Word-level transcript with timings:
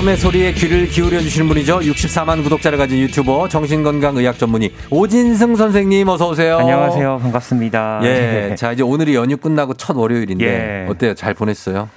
마음의 0.00 0.16
소리에 0.16 0.52
귀를 0.54 0.88
기울여 0.88 1.20
주시는 1.20 1.46
분이죠. 1.48 1.80
64만 1.80 2.42
구독자를 2.42 2.78
가진 2.78 2.98
유튜버 3.00 3.48
정신건강의학 3.48 4.38
전문의 4.38 4.72
오진승 4.88 5.56
선생님 5.56 6.08
어서 6.08 6.28
오세요. 6.30 6.56
안녕하세요. 6.58 7.18
반갑습니다. 7.18 8.00
예. 8.04 8.54
자, 8.58 8.72
이제 8.72 8.82
오늘이 8.82 9.14
연휴 9.14 9.36
끝나고 9.36 9.74
첫 9.74 9.96
월요일인데 9.96 10.44
예. 10.44 10.90
어때요? 10.90 11.14
잘 11.14 11.34
보냈어요? 11.34 11.90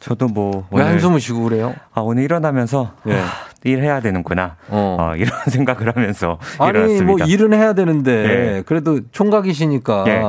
저도 0.00 0.28
뭐. 0.28 0.66
왜 0.70 0.82
한숨을 0.82 1.20
쉬고 1.20 1.42
그래요? 1.44 1.74
아, 1.92 2.00
오늘 2.00 2.22
일어나면서. 2.22 2.92
예. 3.08 3.14
아, 3.14 3.26
일해야 3.64 4.00
되는구나. 4.00 4.56
어. 4.68 4.96
어. 5.00 5.16
이런 5.16 5.30
생각을 5.50 5.96
하면서 5.96 6.38
아니 6.58 6.70
일어났습니다. 6.70 7.04
뭐 7.04 7.18
일은 7.26 7.52
해야 7.52 7.72
되는데 7.72 8.12
예. 8.58 8.62
그래도 8.64 9.00
총각이시니까 9.10 10.04
예. 10.08 10.22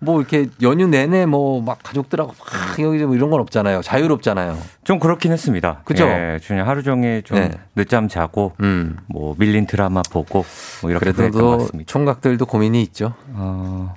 뭐 0.00 0.20
이렇게 0.20 0.46
연휴 0.62 0.86
내내 0.86 1.26
뭐 1.26 1.60
막 1.60 1.78
가족들하고 1.82 2.32
막 2.38 2.80
여기 2.80 3.04
뭐 3.04 3.14
이런 3.14 3.30
건 3.30 3.40
없잖아요. 3.40 3.82
자유롭잖아요. 3.82 4.58
좀 4.84 4.98
그렇긴 4.98 5.30
했습니다. 5.32 5.80
그죠? 5.84 6.04
예, 6.04 6.38
주님 6.42 6.66
하루 6.66 6.82
종일 6.82 7.22
좀 7.22 7.38
예. 7.38 7.50
늦잠 7.76 8.08
자고 8.08 8.52
음. 8.60 8.96
뭐 9.06 9.34
밀린 9.38 9.66
드라마 9.66 10.02
보고 10.10 10.44
뭐 10.82 10.90
이렇게 10.90 11.12
그래도 11.12 11.68
총각들도 11.86 12.44
고민이 12.46 12.82
있죠. 12.82 13.14
어, 13.34 13.94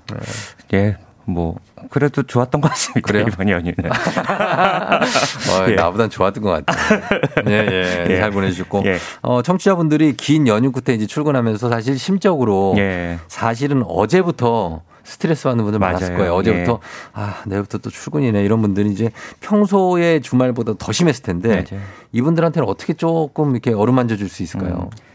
예. 0.74 0.98
뭐 1.26 1.56
그래도 1.90 2.24
좋았던 2.24 2.62
것 2.62 2.70
같습니다. 2.70 3.02
그래요? 3.08 3.26
이번 3.32 3.50
연휴는. 3.50 3.76
어, 3.88 5.66
예. 5.70 5.76
나보단 5.76 6.10
좋았던 6.10 6.44
것 6.44 6.66
같아요. 6.66 7.02
예, 7.48 7.52
예, 7.54 8.06
예. 8.12 8.20
잘 8.20 8.32
보내주셨고. 8.32 8.84
예. 8.86 8.98
어, 9.22 9.42
청취자분들이 9.42 10.14
긴 10.18 10.48
연휴 10.48 10.72
끝에 10.72 10.96
이제 10.96 11.06
출근하면서 11.06 11.70
사실 11.70 11.98
심적으로 11.98 12.76
예. 12.78 13.20
사실은 13.28 13.84
어제부터 13.88 14.82
스트레스 15.06 15.44
받는 15.44 15.64
분들 15.66 15.80
맞아요. 15.80 15.94
많았을 15.96 16.16
거예요. 16.18 16.34
어제부터 16.34 16.74
예. 16.74 16.78
아 17.14 17.42
내일부터 17.46 17.78
또 17.80 17.90
출근이네 17.90 18.42
이런 18.44 18.62
분들이 18.62 18.90
이제 18.90 19.10
평소에 19.42 20.22
주말보다 20.22 20.74
더 20.80 20.92
심했을 20.94 21.24
텐데 21.24 21.66
맞아요. 21.70 21.84
이분들한테는 22.14 22.68
어떻게 22.70 22.94
조금 22.94 23.52
이렇게 23.52 23.74
어루만져 23.74 24.16
줄 24.16 24.30
수 24.30 24.44
있을까요? 24.44 24.90
음. 24.92 25.13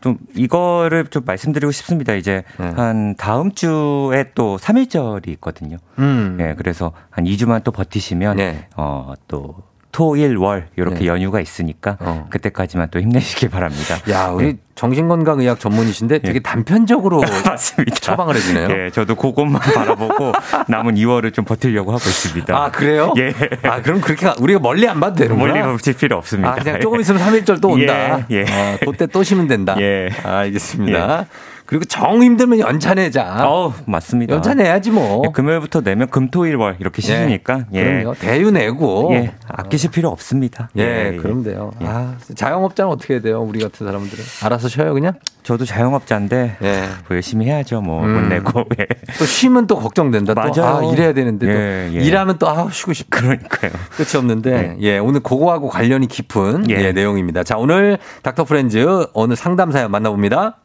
좀 0.00 0.18
이거를 0.34 1.06
좀 1.06 1.24
말씀드리고 1.24 1.72
싶습니다. 1.72 2.14
이제 2.14 2.44
네. 2.58 2.68
한 2.70 3.14
다음 3.16 3.52
주에 3.52 4.32
또 4.34 4.56
3일절이 4.58 5.28
있거든요. 5.28 5.76
음. 5.98 6.36
네, 6.38 6.54
그래서 6.54 6.92
한 7.10 7.24
2주만 7.24 7.64
또 7.64 7.72
버티시면 7.72 8.36
네. 8.36 8.68
어또 8.76 9.67
토, 9.90 10.16
일, 10.16 10.36
월 10.36 10.68
이렇게 10.76 11.00
네. 11.00 11.06
연휴가 11.06 11.40
있으니까 11.40 11.96
어. 12.00 12.26
그때까지만 12.30 12.88
또 12.90 13.00
힘내시길 13.00 13.48
바랍니다. 13.48 13.96
야, 14.10 14.28
우리 14.28 14.44
네. 14.52 14.58
정신건강의학 14.74 15.58
전문이신데 15.58 16.18
되게 16.18 16.34
네. 16.34 16.40
단편적으로 16.40 17.20
맞습니다. 17.44 17.96
처방을 17.96 18.36
해주네요. 18.36 18.68
예, 18.70 18.90
저도 18.90 19.16
그것만 19.16 19.60
바라보고 19.74 20.32
남은 20.68 20.94
2월을 20.94 21.32
좀 21.34 21.44
버틸려고 21.44 21.90
하고 21.90 21.98
있습니다. 22.00 22.56
아, 22.56 22.70
그래요? 22.70 23.12
예. 23.16 23.32
아, 23.62 23.82
그럼 23.82 24.00
그렇게 24.00 24.30
우리가 24.38 24.60
멀리 24.60 24.86
안 24.86 25.00
봐도 25.00 25.16
되는구나. 25.16 25.52
멀리 25.52 25.62
가실 25.62 25.94
필요 25.94 26.16
없습니다. 26.18 26.52
아, 26.52 26.54
그냥 26.54 26.80
조금 26.80 27.00
있으면 27.00 27.20
3일절 27.22 27.60
또 27.60 27.70
온다. 27.72 28.24
예. 28.30 28.36
예. 28.36 28.44
아, 28.48 28.78
그때 28.84 29.06
또 29.06 29.22
쉬면 29.22 29.48
된다. 29.48 29.74
예. 29.80 30.10
아, 30.22 30.38
알겠습니다. 30.40 31.20
예. 31.22 31.26
그리고 31.68 31.84
정 31.84 32.22
힘들면 32.22 32.60
연차 32.60 32.94
내자. 32.94 33.46
어, 33.46 33.74
맞습니다. 33.84 34.34
연차 34.34 34.54
내야지 34.54 34.90
뭐. 34.90 35.20
예, 35.26 35.30
금요일부터 35.30 35.82
내면 35.82 36.08
금토일월 36.08 36.76
이렇게 36.80 37.02
쉬니까. 37.02 37.66
예. 37.74 37.78
예. 37.78 37.84
그럼요. 38.00 38.14
대유 38.14 38.50
내고. 38.50 39.10
예. 39.12 39.34
아끼실 39.46 39.90
필요 39.90 40.08
없습니다. 40.08 40.70
예, 40.78 41.12
예. 41.12 41.16
그럼 41.16 41.42
돼요. 41.42 41.72
예. 41.82 41.86
아, 41.86 42.14
자영업자는 42.34 42.90
어떻게 42.90 43.14
해야 43.14 43.20
돼요? 43.20 43.42
우리 43.42 43.60
같은 43.60 43.86
사람들은. 43.86 44.24
알아서 44.44 44.68
쉬어요, 44.68 44.94
그냥? 44.94 45.12
저도 45.42 45.66
자영업자인데 45.66 46.56
예. 46.62 46.80
뭐 47.06 47.16
열심히 47.16 47.44
해야죠. 47.44 47.82
뭐 47.82 48.00
못 48.00 48.06
음. 48.06 48.28
내고. 48.30 48.64
예. 48.80 48.86
또 49.18 49.26
쉬면 49.26 49.66
또 49.66 49.76
걱정된다. 49.78 50.32
또 50.32 50.40
맞아요. 50.40 50.88
아, 50.88 50.92
일해야 50.94 51.12
되는데 51.12 51.44
또 51.46 51.52
예, 51.52 51.90
예. 51.92 52.00
일하면 52.00 52.38
또 52.38 52.48
아, 52.48 52.68
쉬고 52.72 52.94
싶. 52.94 53.10
그러니까요. 53.10 53.72
끝이 53.90 54.16
없는데 54.16 54.76
예, 54.80 54.96
오늘 54.96 55.20
그거하고 55.20 55.68
관련이 55.68 56.06
깊은 56.06 56.70
예. 56.70 56.92
내용입니다. 56.92 57.44
자, 57.44 57.58
오늘 57.58 57.98
닥터 58.22 58.44
프렌즈 58.44 59.06
오늘 59.12 59.36
상담 59.36 59.70
사연 59.70 59.90
만나봅니다. 59.90 60.56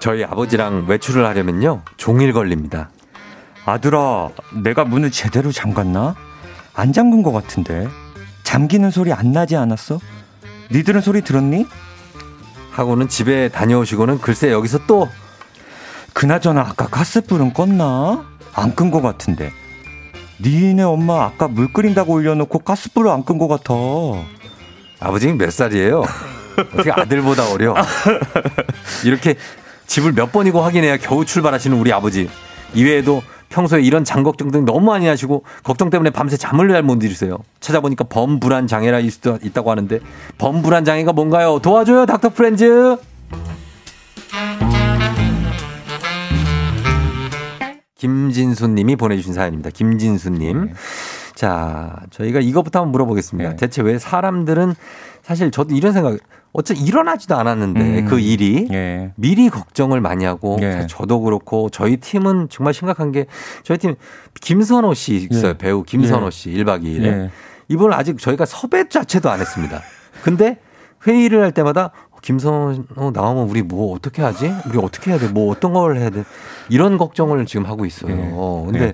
저희 0.00 0.24
아버지랑 0.24 0.86
외출을 0.88 1.26
하려면요 1.26 1.82
종일 1.96 2.32
걸립니다. 2.32 2.90
아들아, 3.66 4.30
내가 4.62 4.84
문을 4.84 5.10
제대로 5.10 5.52
잠갔나? 5.52 6.14
안 6.74 6.92
잠근 6.92 7.22
것 7.22 7.32
같은데. 7.32 7.86
잠기는 8.42 8.90
소리 8.90 9.12
안 9.12 9.32
나지 9.32 9.56
않았어? 9.56 10.00
니들은 10.72 11.02
소리 11.02 11.20
들었니? 11.20 11.66
하고는 12.72 13.08
집에 13.08 13.48
다녀오시고는 13.50 14.20
글쎄 14.20 14.50
여기서 14.50 14.86
또 14.86 15.08
그나저나 16.14 16.62
아까 16.62 16.86
가스불은 16.88 17.52
껐나? 17.52 18.24
안 18.54 18.74
끈 18.74 18.90
것 18.90 19.02
같은데. 19.02 19.52
니네 20.40 20.82
엄마 20.82 21.24
아까 21.26 21.46
물 21.46 21.72
끓인다고 21.72 22.14
올려놓고 22.14 22.60
가스불을 22.60 23.10
안 23.10 23.24
끈 23.24 23.36
것 23.38 23.46
같아. 23.48 23.74
아버지 25.00 25.32
몇 25.32 25.52
살이에요? 25.52 26.02
어떻게 26.74 26.90
아들보다 26.90 27.50
어려? 27.52 27.74
이렇게 29.04 29.36
집을 29.90 30.12
몇 30.12 30.30
번이고 30.30 30.60
확인해야 30.60 30.98
겨우 30.98 31.24
출발하시는 31.24 31.76
우리 31.76 31.92
아버지. 31.92 32.30
이외에도 32.74 33.24
평소에 33.48 33.82
이런 33.82 34.04
장 34.04 34.22
걱정 34.22 34.52
등 34.52 34.64
너무 34.64 34.86
많이 34.86 35.08
하시고 35.08 35.42
걱정 35.64 35.90
때문에 35.90 36.10
밤새 36.10 36.36
잠을 36.36 36.68
잘 36.68 36.84
못 36.84 37.02
이루세요. 37.02 37.38
찾아보니까 37.58 38.04
범불안 38.04 38.68
장애라 38.68 39.00
있다고 39.00 39.68
하는데 39.68 39.98
범불안 40.38 40.84
장애가 40.84 41.12
뭔가요? 41.12 41.58
도와줘요, 41.58 42.06
닥터 42.06 42.28
프렌즈. 42.28 42.98
김진수님이 47.96 48.94
보내주신 48.94 49.34
사연입니다. 49.34 49.70
김진수님. 49.70 50.66
네. 50.66 50.72
자, 51.34 51.96
저희가 52.10 52.40
이것부터 52.40 52.80
한번 52.80 52.92
물어보겠습니다. 52.92 53.50
네. 53.50 53.56
대체 53.56 53.82
왜 53.82 53.98
사람들은 53.98 54.74
사실 55.22 55.50
저도 55.50 55.74
이런 55.74 55.92
생각, 55.92 56.18
어차피 56.52 56.80
일어나지도 56.80 57.36
않았는데 57.36 57.80
음. 58.00 58.04
그 58.06 58.18
일이 58.18 58.68
예. 58.72 59.12
미리 59.16 59.48
걱정을 59.48 60.00
많이 60.00 60.24
하고 60.24 60.58
예. 60.62 60.86
저도 60.88 61.20
그렇고 61.20 61.68
저희 61.70 61.98
팀은 61.98 62.48
정말 62.50 62.74
심각한 62.74 63.12
게 63.12 63.26
저희 63.62 63.78
팀 63.78 63.94
김선호 64.40 64.94
씨 64.94 65.28
있어요. 65.30 65.50
예. 65.50 65.58
배우 65.58 65.84
김선호 65.84 66.26
예. 66.26 66.30
씨 66.30 66.50
1박 66.50 66.82
2일에. 66.82 67.04
예. 67.04 67.30
이분을 67.68 67.94
아직 67.94 68.18
저희가 68.18 68.46
섭외 68.46 68.88
자체도 68.88 69.30
안 69.30 69.40
했습니다. 69.40 69.80
근데 70.22 70.58
회의를 71.06 71.42
할 71.42 71.52
때마다 71.52 71.92
김선호 72.22 73.10
나오면 73.12 73.48
우리 73.48 73.62
뭐 73.62 73.94
어떻게 73.94 74.22
하지? 74.22 74.52
우리 74.68 74.78
어떻게 74.78 75.10
해야 75.10 75.18
돼? 75.18 75.28
뭐 75.28 75.50
어떤 75.50 75.72
걸 75.72 75.96
해야 75.96 76.10
돼? 76.10 76.24
이런 76.68 76.98
걱정을 76.98 77.46
지금 77.46 77.66
하고 77.66 77.86
있어요. 77.86 78.12
예. 78.12 78.70
근데 78.72 78.92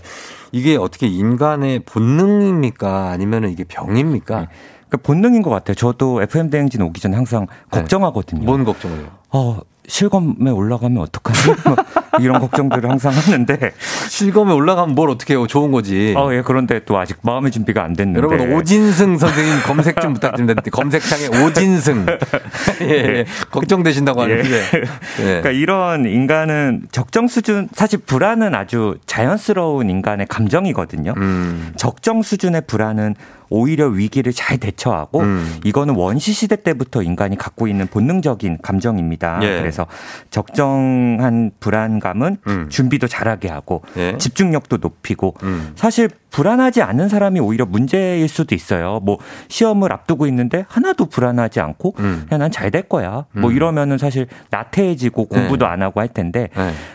이게 0.53 0.77
어떻게 0.77 1.07
인간의 1.07 1.81
본능입니까? 1.81 3.11
아니면 3.11 3.51
이게 3.51 3.65
병입니까? 3.65 4.49
그 4.89 4.97
본능인 4.99 5.43
것 5.43 5.51
같아요. 5.51 5.75
저도 5.75 6.23
FM 6.23 6.51
대행진 6.51 6.83
오기 6.83 7.01
전에 7.01 7.17
항상 7.17 7.47
네. 7.73 7.81
걱정하거든요. 7.81 8.45
뭔 8.45 8.65
걱정을요? 8.65 9.09
어, 9.31 9.59
실검에 9.89 10.51
올라가면 10.51 11.03
어떡하지? 11.03 11.55
뭐 11.67 11.77
이런 12.21 12.41
걱정들을 12.41 12.89
항상 12.89 13.13
하는데 13.13 13.73
실검에 14.09 14.53
올라가면 14.53 14.95
뭘 14.95 15.11
어떻게 15.11 15.35
해요? 15.35 15.47
좋은 15.47 15.71
거지. 15.73 16.15
어, 16.17 16.33
예. 16.33 16.43
그런데 16.43 16.81
또 16.85 16.99
아직 16.99 17.19
마음의 17.23 17.51
준비가 17.51 17.85
안 17.85 17.93
됐는데. 17.95 18.19
여러분 18.19 18.53
오진승 18.53 19.19
선생님 19.19 19.63
검색 19.65 20.01
좀 20.01 20.15
부탁드립니다. 20.15 20.63
검색창에 20.71 21.45
오진승. 21.45 22.07
예, 22.83 22.89
예. 22.89 23.25
걱정되신다고 23.51 24.23
하는데. 24.23 24.51
예. 24.51 24.63
예. 25.21 25.25
그러니까 25.25 25.51
이런 25.51 26.07
인간은 26.07 26.89
적정 26.93 27.29
수준 27.29 27.69
사실 27.73 27.99
불안은 27.99 28.55
아주 28.55 28.97
자연스러운 29.07 29.91
인간의 29.91 30.27
감정이거든요. 30.29 31.15
음. 31.17 31.73
적정 31.77 32.23
수준의 32.23 32.63
불안은 32.67 33.15
오히려 33.49 33.87
위기를 33.87 34.33
잘 34.33 34.59
대처하고 34.59 35.21
음. 35.21 35.61
이거는 35.65 35.95
원시 35.95 36.33
시대 36.33 36.57
때부터 36.57 37.03
인간이 37.03 37.37
갖고 37.37 37.69
있는 37.69 37.87
본능적인 37.87 38.59
감정입니다. 38.63 39.41
예. 39.43 39.59
그래서 39.61 39.87
적정한 40.31 41.51
불안감은 41.61 42.37
음. 42.47 42.67
준비도 42.69 43.07
잘하게 43.09 43.49
하고 43.49 43.83
예. 43.97 44.17
집중력도 44.19 44.79
높이고 44.79 45.35
음. 45.43 45.73
사실 45.75 46.09
불안하지 46.31 46.83
않은 46.83 47.09
사람이 47.09 47.41
오히려 47.41 47.65
문제일 47.65 48.29
수도 48.29 48.55
있어요. 48.55 49.01
뭐 49.03 49.19
시험을 49.49 49.91
앞두고 49.93 50.27
있는데 50.27 50.67
하나도 50.69 51.07
불안하지 51.07 51.61
않고 51.61 51.95
음. 51.99 52.25
그냥 52.29 52.41
난 52.41 52.51
잘 52.51 52.71
될 52.71 52.83
거야. 52.83 53.27
뭐 53.33 53.51
음. 53.51 53.57
이러면은 53.57 53.97
사실 53.97 54.27
나태해지고 54.51 55.27
공부도 55.27 55.65
네. 55.65 55.71
안 55.71 55.83
하고 55.83 56.01
할 56.01 56.09
텐데 56.09 56.49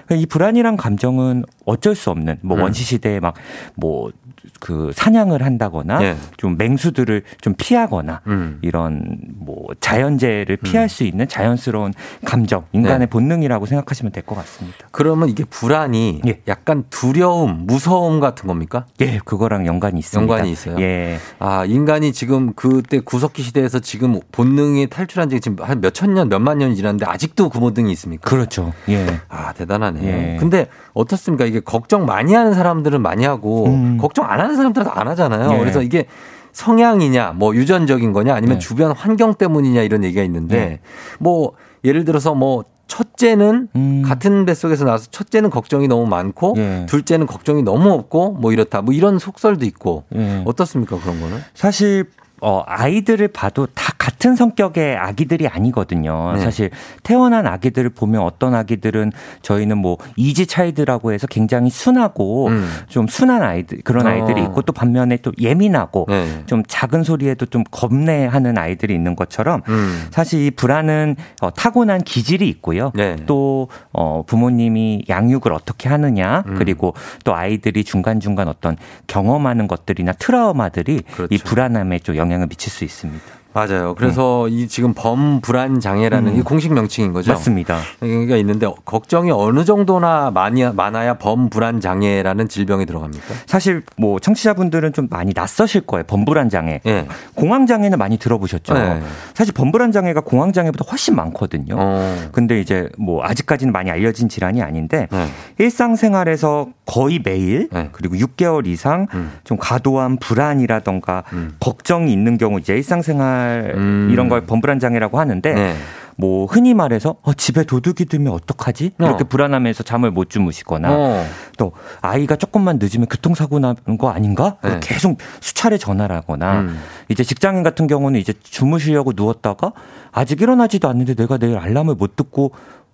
네. 0.09 0.17
이 0.17 0.25
불안이란 0.25 0.75
감정은 0.77 1.43
어쩔 1.65 1.95
수 1.95 2.09
없는 2.11 2.37
뭐 2.41 2.57
음. 2.57 2.63
원시 2.63 2.83
시대에 2.83 3.19
막 3.19 3.33
뭐 3.75 4.11
그 4.59 4.91
사냥을 4.95 5.43
한다거나 5.43 5.99
네. 5.99 6.15
좀 6.37 6.57
맹수들을 6.57 7.23
좀 7.41 7.53
피하거나 7.57 8.21
음. 8.27 8.59
이런 8.61 9.17
뭐 9.35 9.67
자연재해를 9.79 10.57
피할 10.57 10.85
음. 10.85 10.87
수 10.87 11.03
있는 11.03 11.27
자연스러운 11.27 11.93
감정, 12.25 12.63
인간의 12.71 12.99
네. 12.99 13.05
본능이라고 13.07 13.65
생각하시면 13.65 14.11
될 14.11 14.21
것 14.23 14.35
같습니다. 14.35 14.77
그러면 14.91 15.29
이게 15.29 15.43
불안이 15.43 16.21
예. 16.27 16.41
약간 16.47 16.83
두려움, 16.89 17.65
무서움 17.65 18.19
같은 18.19 18.47
겁니까? 18.47 18.85
예, 19.01 19.19
그거랑 19.25 19.65
연관이 19.65 19.99
있습니다. 19.99 20.31
연관이 20.31 20.51
있어요. 20.51 20.79
예. 20.79 21.17
아, 21.39 21.65
인간이 21.65 22.13
지금 22.13 22.53
그때 22.53 22.99
구석기 22.99 23.41
시대에서 23.41 23.79
지금 23.79 24.19
본능이 24.31 24.87
탈출한 24.89 25.29
지 25.29 25.39
지금 25.39 25.63
한 25.63 25.81
몇천 25.81 26.13
년, 26.13 26.29
몇만 26.29 26.59
년이 26.59 26.75
지났는데 26.75 27.05
아직도 27.07 27.49
그 27.49 27.59
본능이 27.59 27.91
있습니까? 27.93 28.29
그렇죠. 28.29 28.73
예. 28.89 29.19
아, 29.27 29.53
대단하네요. 29.53 30.07
예. 30.07 30.37
근데 30.39 30.67
어떻습니까? 30.93 31.45
이게 31.45 31.59
걱정 31.59 32.05
많이 32.05 32.33
하는 32.33 32.53
사람들은 32.53 33.01
많이 33.01 33.25
하고 33.25 33.67
음. 33.67 33.97
걱정 33.97 34.25
안 34.29 34.39
하는 34.39 34.55
사람들은 34.55 34.87
안 34.89 35.07
하잖아요. 35.07 35.53
예. 35.53 35.59
그래서 35.59 35.81
이게 35.81 36.05
성향이냐, 36.53 37.33
뭐 37.35 37.55
유전적인 37.55 38.11
거냐, 38.13 38.35
아니면 38.35 38.57
네. 38.57 38.59
주변 38.59 38.91
환경 38.91 39.33
때문이냐 39.35 39.81
이런 39.81 40.03
얘기가 40.03 40.21
있는데 40.23 40.55
네. 40.57 40.79
뭐 41.19 41.53
예를 41.83 42.03
들어서 42.05 42.35
뭐 42.35 42.63
첫째는 42.87 43.69
음. 43.73 44.01
같은 44.05 44.45
뱃속에서 44.45 44.83
나와서 44.83 45.07
첫째는 45.11 45.49
걱정이 45.49 45.87
너무 45.87 46.05
많고 46.07 46.55
예. 46.57 46.85
둘째는 46.89 47.25
걱정이 47.25 47.63
너무 47.63 47.91
없고 47.93 48.33
뭐 48.33 48.51
이렇다 48.51 48.81
뭐 48.81 48.93
이런 48.93 49.17
속설도 49.17 49.65
있고 49.65 50.03
예. 50.13 50.43
어떻습니까 50.45 50.99
그런 50.99 51.21
거는? 51.21 51.37
사실 51.53 52.05
어, 52.41 52.63
아이들을 52.65 53.29
봐도 53.29 53.67
다 53.67 53.90
같은 54.01 54.35
성격의 54.35 54.97
아기들이 54.97 55.47
아니거든요. 55.47 56.33
네. 56.33 56.41
사실 56.41 56.71
태어난 57.03 57.45
아기들을 57.45 57.91
보면 57.91 58.21
어떤 58.21 58.55
아기들은 58.55 59.11
저희는 59.43 59.77
뭐 59.77 59.97
이지 60.15 60.47
차이드라고 60.47 61.13
해서 61.13 61.27
굉장히 61.27 61.69
순하고 61.69 62.47
음. 62.47 62.67
좀 62.89 63.07
순한 63.07 63.43
아이들 63.43 63.81
그런 63.83 64.07
어. 64.07 64.09
아이들이 64.09 64.41
있고 64.41 64.63
또 64.63 64.73
반면에 64.73 65.17
또 65.17 65.31
예민하고 65.39 66.07
네. 66.09 66.43
좀 66.47 66.63
작은 66.67 67.03
소리에도 67.03 67.45
좀 67.45 67.63
겁내하는 67.69 68.57
아이들이 68.57 68.95
있는 68.95 69.15
것처럼 69.15 69.61
음. 69.69 70.07
사실 70.09 70.41
이 70.41 70.51
불안은 70.51 71.15
어, 71.41 71.51
타고난 71.51 72.01
기질이 72.01 72.49
있고요. 72.49 72.91
네. 72.95 73.15
또 73.27 73.67
어, 73.93 74.23
부모님이 74.25 75.03
양육을 75.07 75.53
어떻게 75.53 75.89
하느냐 75.89 76.43
음. 76.47 76.55
그리고 76.57 76.95
또 77.23 77.35
아이들이 77.35 77.83
중간 77.83 78.19
중간 78.19 78.47
어떤 78.47 78.77
경험하는 79.05 79.67
것들이나 79.67 80.13
트라우마들이 80.13 81.01
그렇죠. 81.01 81.27
이 81.29 81.37
불안함에 81.37 81.99
좀 81.99 82.15
영향 82.15 82.31
영향을 82.31 82.47
미칠 82.47 82.71
수 82.71 82.83
있습니다. 82.83 83.40
맞아요. 83.53 83.95
그래서 83.95 84.45
음. 84.45 84.49
이 84.49 84.67
지금 84.67 84.93
범불안 84.93 85.79
장애라는 85.79 86.33
음. 86.33 86.39
이 86.39 86.41
공식 86.41 86.73
명칭인 86.73 87.13
거죠. 87.13 87.33
맞습니다. 87.33 87.79
그러니까 87.99 88.37
있는데 88.37 88.67
걱정이 88.85 89.31
어느 89.31 89.65
정도나 89.65 90.31
많이 90.31 90.63
많아야 90.63 91.15
범불안 91.15 91.81
장애라는 91.81 92.47
질병이 92.47 92.85
들어갑니까? 92.85 93.25
사실 93.45 93.83
뭐 93.97 94.19
청취자분들은 94.19 94.93
좀 94.93 95.07
많이 95.09 95.33
낯서실 95.35 95.81
거예요. 95.81 96.03
범불안 96.05 96.49
장애. 96.49 96.79
네. 96.83 97.07
공황 97.35 97.65
장애는 97.65 97.97
많이 97.97 98.17
들어보셨죠. 98.17 98.73
네. 98.73 99.01
사실 99.33 99.53
범불안 99.53 99.91
장애가 99.91 100.21
공황 100.21 100.53
장애보다 100.53 100.85
훨씬 100.89 101.15
많거든요. 101.15 101.75
어. 101.77 102.29
근데 102.31 102.59
이제 102.59 102.89
뭐 102.97 103.23
아직까지는 103.23 103.73
많이 103.73 103.91
알려진 103.91 104.29
질환이 104.29 104.61
아닌데 104.61 105.07
네. 105.11 105.27
일상생활에서 105.57 106.69
거의 106.85 107.19
매일 107.23 107.69
네. 107.71 107.89
그리고 107.91 108.15
6개월 108.15 108.67
이상 108.67 109.07
음. 109.13 109.31
좀 109.43 109.57
과도한 109.57 110.17
불안이라던가 110.17 111.23
음. 111.33 111.55
걱정이 111.59 112.11
있는 112.11 112.37
경우 112.37 112.59
이제 112.59 112.75
일상생활 112.75 113.40
생활 113.41 113.73
음. 113.75 114.09
이런 114.11 114.29
걸 114.29 114.41
범불안 114.41 114.79
장애라고 114.79 115.19
하는데 115.19 115.53
네. 115.53 115.75
뭐 116.17 116.45
흔히 116.45 116.73
말해서 116.73 117.15
어, 117.23 117.33
집에 117.33 117.63
도둑이 117.63 118.07
들면 118.07 118.31
어떡하지? 118.33 118.91
이렇게 118.99 119.23
어. 119.23 119.27
불안하면서 119.27 119.83
잠을 119.83 120.11
못 120.11 120.29
주무시거나 120.29 120.89
어. 120.91 121.25
또 121.57 121.71
아이가 122.01 122.35
조금만 122.35 122.77
늦으면 122.79 123.07
교통사고 123.07 123.59
나는 123.59 123.97
거 123.97 124.09
아닌가? 124.09 124.57
네. 124.63 124.79
계속 124.81 125.17
수차례 125.39 125.77
전화를 125.77 126.15
하거나 126.15 126.61
음. 126.61 126.79
이제 127.09 127.23
직장인 127.23 127.63
같은 127.63 127.87
경우는 127.87 128.19
이제 128.19 128.33
주무시려고 128.43 129.13
누웠다가 129.15 129.73
아직 130.11 130.41
일어나지도 130.41 130.87
않는데 130.87 131.15
내가 131.15 131.37
내일 131.37 131.57
알람을 131.57 131.95
못 131.95 132.15
듣고 132.15 132.51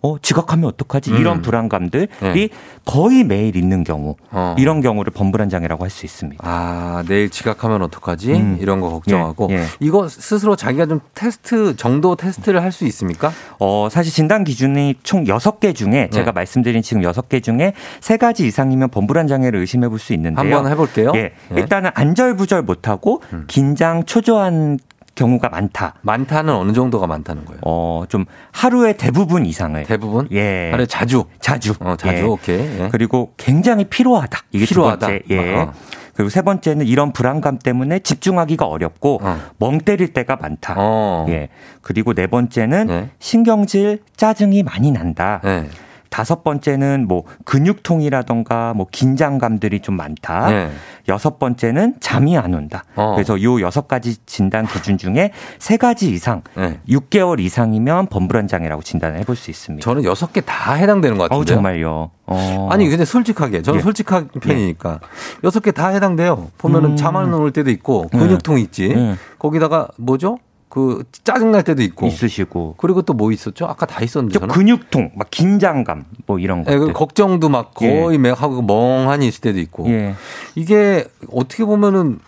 어, 0.07 0.17
지각하면 0.21 0.65
어떡하지? 0.69 1.11
음. 1.11 1.17
이런 1.17 1.41
불안감들이 1.41 2.07
네. 2.21 2.49
거의 2.85 3.23
매일 3.23 3.55
있는 3.55 3.83
경우, 3.83 4.15
어. 4.31 4.55
이런 4.57 4.81
경우를 4.81 5.11
범불안 5.11 5.49
장애라고 5.49 5.83
할 5.83 5.89
수 5.89 6.05
있습니다. 6.05 6.43
아, 6.47 7.03
내일 7.07 7.29
지각하면 7.29 7.81
어떡하지? 7.81 8.33
음. 8.33 8.57
이런 8.61 8.79
거 8.81 8.89
걱정하고. 8.89 9.47
예, 9.51 9.55
예. 9.55 9.65
이거 9.79 10.07
스스로 10.07 10.55
자기가 10.55 10.85
좀 10.85 10.99
테스트, 11.13 11.75
정도 11.75 12.15
테스트를 12.15 12.61
할 12.61 12.71
수 12.71 12.85
있습니까? 12.85 13.31
어, 13.59 13.87
사실 13.89 14.13
진단 14.13 14.43
기준이 14.43 14.95
총 15.03 15.23
6개 15.23 15.73
중에 15.73 16.09
제가 16.11 16.25
네. 16.25 16.31
말씀드린 16.31 16.81
지금 16.83 17.01
6개 17.01 17.41
중에 17.41 17.73
3가지 18.01 18.41
이상이면 18.41 18.89
범불안 18.89 19.27
장애를 19.27 19.59
의심해 19.59 19.87
볼 19.89 19.97
수 19.99 20.13
있는데요. 20.13 20.55
한번 20.55 20.71
해볼게요. 20.71 21.11
예. 21.15 21.31
네. 21.49 21.61
일단은 21.61 21.89
안절부절 21.95 22.61
못하고 22.61 23.21
음. 23.33 23.45
긴장, 23.47 24.03
초조한 24.03 24.77
경우가 25.17 25.49
많다. 25.49 25.95
많다는 26.01 26.53
어느 26.53 26.71
정도가 26.71 27.07
많다는 27.07 27.43
거예요? 27.43 27.59
어, 27.65 28.05
좀 28.07 28.25
하루의 28.53 28.95
대부분 28.97 29.45
이상을. 29.45 29.83
대부분? 29.83 30.29
예. 30.31 30.71
하루에 30.71 30.85
자주. 30.85 31.25
자주. 31.41 31.73
어, 31.79 31.95
자주. 31.97 32.17
예. 32.17 32.21
오케이. 32.21 32.59
예. 32.59 32.89
그리고 32.91 33.33
굉장히 33.35 33.83
피로하다. 33.85 34.39
이게 34.53 34.65
피로하다. 34.65 35.07
두 35.07 35.11
번째. 35.11 35.23
예. 35.29 35.55
어. 35.55 35.73
그리고 36.13 36.29
세 36.29 36.41
번째는 36.41 36.87
이런 36.87 37.13
불안감 37.13 37.59
때문에 37.59 37.99
집중하기가 37.99 38.65
어렵고 38.65 39.19
어. 39.21 39.39
멍 39.57 39.79
때릴 39.79 40.13
때가 40.13 40.37
많다. 40.37 40.75
어. 40.77 41.25
예. 41.29 41.49
그리고 41.81 42.13
네 42.13 42.27
번째는 42.27 42.87
네. 42.87 43.09
신경질, 43.19 44.01
짜증이 44.15 44.63
많이 44.63 44.91
난다. 44.91 45.41
네. 45.43 45.67
다섯 46.09 46.43
번째는 46.43 47.07
뭐 47.07 47.23
근육통이라던가 47.45 48.73
뭐 48.75 48.87
긴장감들이 48.91 49.79
좀 49.81 49.95
많다. 49.95 50.49
네. 50.49 50.71
여섯 51.09 51.39
번째는 51.39 51.95
잠이 51.99 52.37
안 52.37 52.53
온다. 52.53 52.83
어. 52.95 53.13
그래서 53.15 53.41
요 53.41 53.61
여섯 53.61 53.87
가지 53.87 54.17
진단 54.25 54.65
기준 54.67 54.97
중에 54.97 55.31
세 55.59 55.77
가지 55.77 56.11
이상, 56.11 56.41
네. 56.55 56.79
6개월 56.89 57.39
이상이면 57.39 58.07
범불안 58.07 58.47
장애라고 58.47 58.81
진단을 58.81 59.19
해볼 59.19 59.35
수 59.35 59.49
있습니다. 59.51 59.83
저는 59.83 60.03
여섯 60.03 60.33
개 60.33 60.41
다 60.41 60.73
해당되는 60.73 61.17
것 61.17 61.29
같은데요. 61.29 61.41
어, 61.41 61.45
정말요. 61.45 62.11
어. 62.25 62.67
아니 62.71 62.87
근데 62.89 63.05
솔직하게 63.05 63.61
저는 63.61 63.79
예. 63.79 63.83
솔직한 63.83 64.27
편이니까 64.29 64.99
예. 65.01 65.07
여섯 65.43 65.61
개다 65.61 65.89
해당돼요. 65.89 66.49
보면은 66.57 66.91
음. 66.91 66.95
잠안 66.97 67.33
올 67.33 67.51
때도 67.51 67.69
있고 67.71 68.07
근육통 68.09 68.59
있지. 68.59 68.89
예. 68.95 69.15
거기다가 69.39 69.87
뭐죠? 69.97 70.39
그 70.69 71.03
짜증 71.23 71.51
날 71.51 71.63
때도 71.63 71.81
있고 71.81 72.07
있으시고 72.07 72.75
그리고 72.77 73.01
또 73.01 73.13
뭐 73.13 73.31
있었죠? 73.31 73.65
아까 73.65 73.85
다 73.85 74.03
있었는데? 74.03 74.37
근육통, 74.47 75.11
막 75.15 75.29
긴장감 75.31 76.03
뭐 76.27 76.37
이런 76.39 76.63
거. 76.63 76.71
예, 76.73 76.77
그 76.77 76.93
걱정도 76.93 77.49
막 77.49 77.73
거의 77.73 78.19
예. 78.23 78.29
하고 78.29 78.61
멍하니 78.61 79.27
있을 79.27 79.41
때도 79.41 79.59
있고 79.59 79.87
예. 79.89 80.13
이게 80.55 81.05
어떻게 81.31 81.65
보면은 81.65 82.19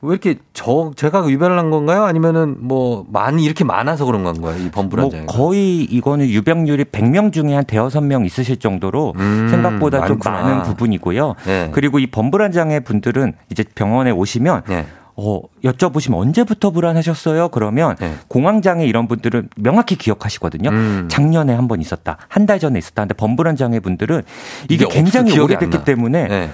왜 0.00 0.10
이렇게 0.12 0.36
저 0.52 0.92
제가 0.94 1.28
유별난 1.28 1.70
건가요? 1.70 2.04
아니면은 2.04 2.54
뭐 2.60 3.04
많이 3.10 3.42
이렇게 3.42 3.64
많아서 3.64 4.04
그런 4.04 4.22
건가요? 4.22 4.56
이 4.64 4.70
범불안 4.70 5.10
장애. 5.10 5.24
뭐 5.24 5.34
거의 5.34 5.82
이거는 5.82 6.28
유병률이 6.28 6.84
100명 6.84 7.32
중에 7.32 7.52
한 7.52 7.64
대여섯 7.64 8.04
명 8.04 8.24
있으실 8.24 8.58
정도로 8.60 9.14
음, 9.16 9.48
생각보다 9.50 9.98
많구나. 9.98 10.22
좀 10.22 10.32
많은 10.32 10.62
부분이고요. 10.62 11.34
네. 11.46 11.70
그리고 11.72 11.98
이 11.98 12.06
범불안 12.06 12.52
장애 12.52 12.78
분들은 12.78 13.32
이제 13.50 13.64
병원에 13.74 14.12
오시면 14.12 14.62
네. 14.68 14.86
어, 15.20 15.40
여쭤보시면 15.64 16.14
언제부터 16.16 16.70
불안하셨어요? 16.70 17.48
그러면 17.48 17.96
네. 17.98 18.14
공황장애 18.28 18.86
이런 18.86 19.08
분들은 19.08 19.48
명확히 19.56 19.96
기억하시거든요. 19.96 20.70
음. 20.70 21.08
작년에 21.10 21.54
한 21.54 21.66
번 21.66 21.80
있었다. 21.80 22.16
한 22.28 22.46
달 22.46 22.60
전에 22.60 22.78
있었다. 22.78 23.02
근데 23.02 23.14
범불안 23.14 23.56
장애 23.56 23.80
분들은 23.80 24.22
이게, 24.70 24.74
이게 24.76 24.86
굉장히 24.86 25.36
오래됐기 25.38 25.84
때문에 25.84 26.28
네. 26.28 26.50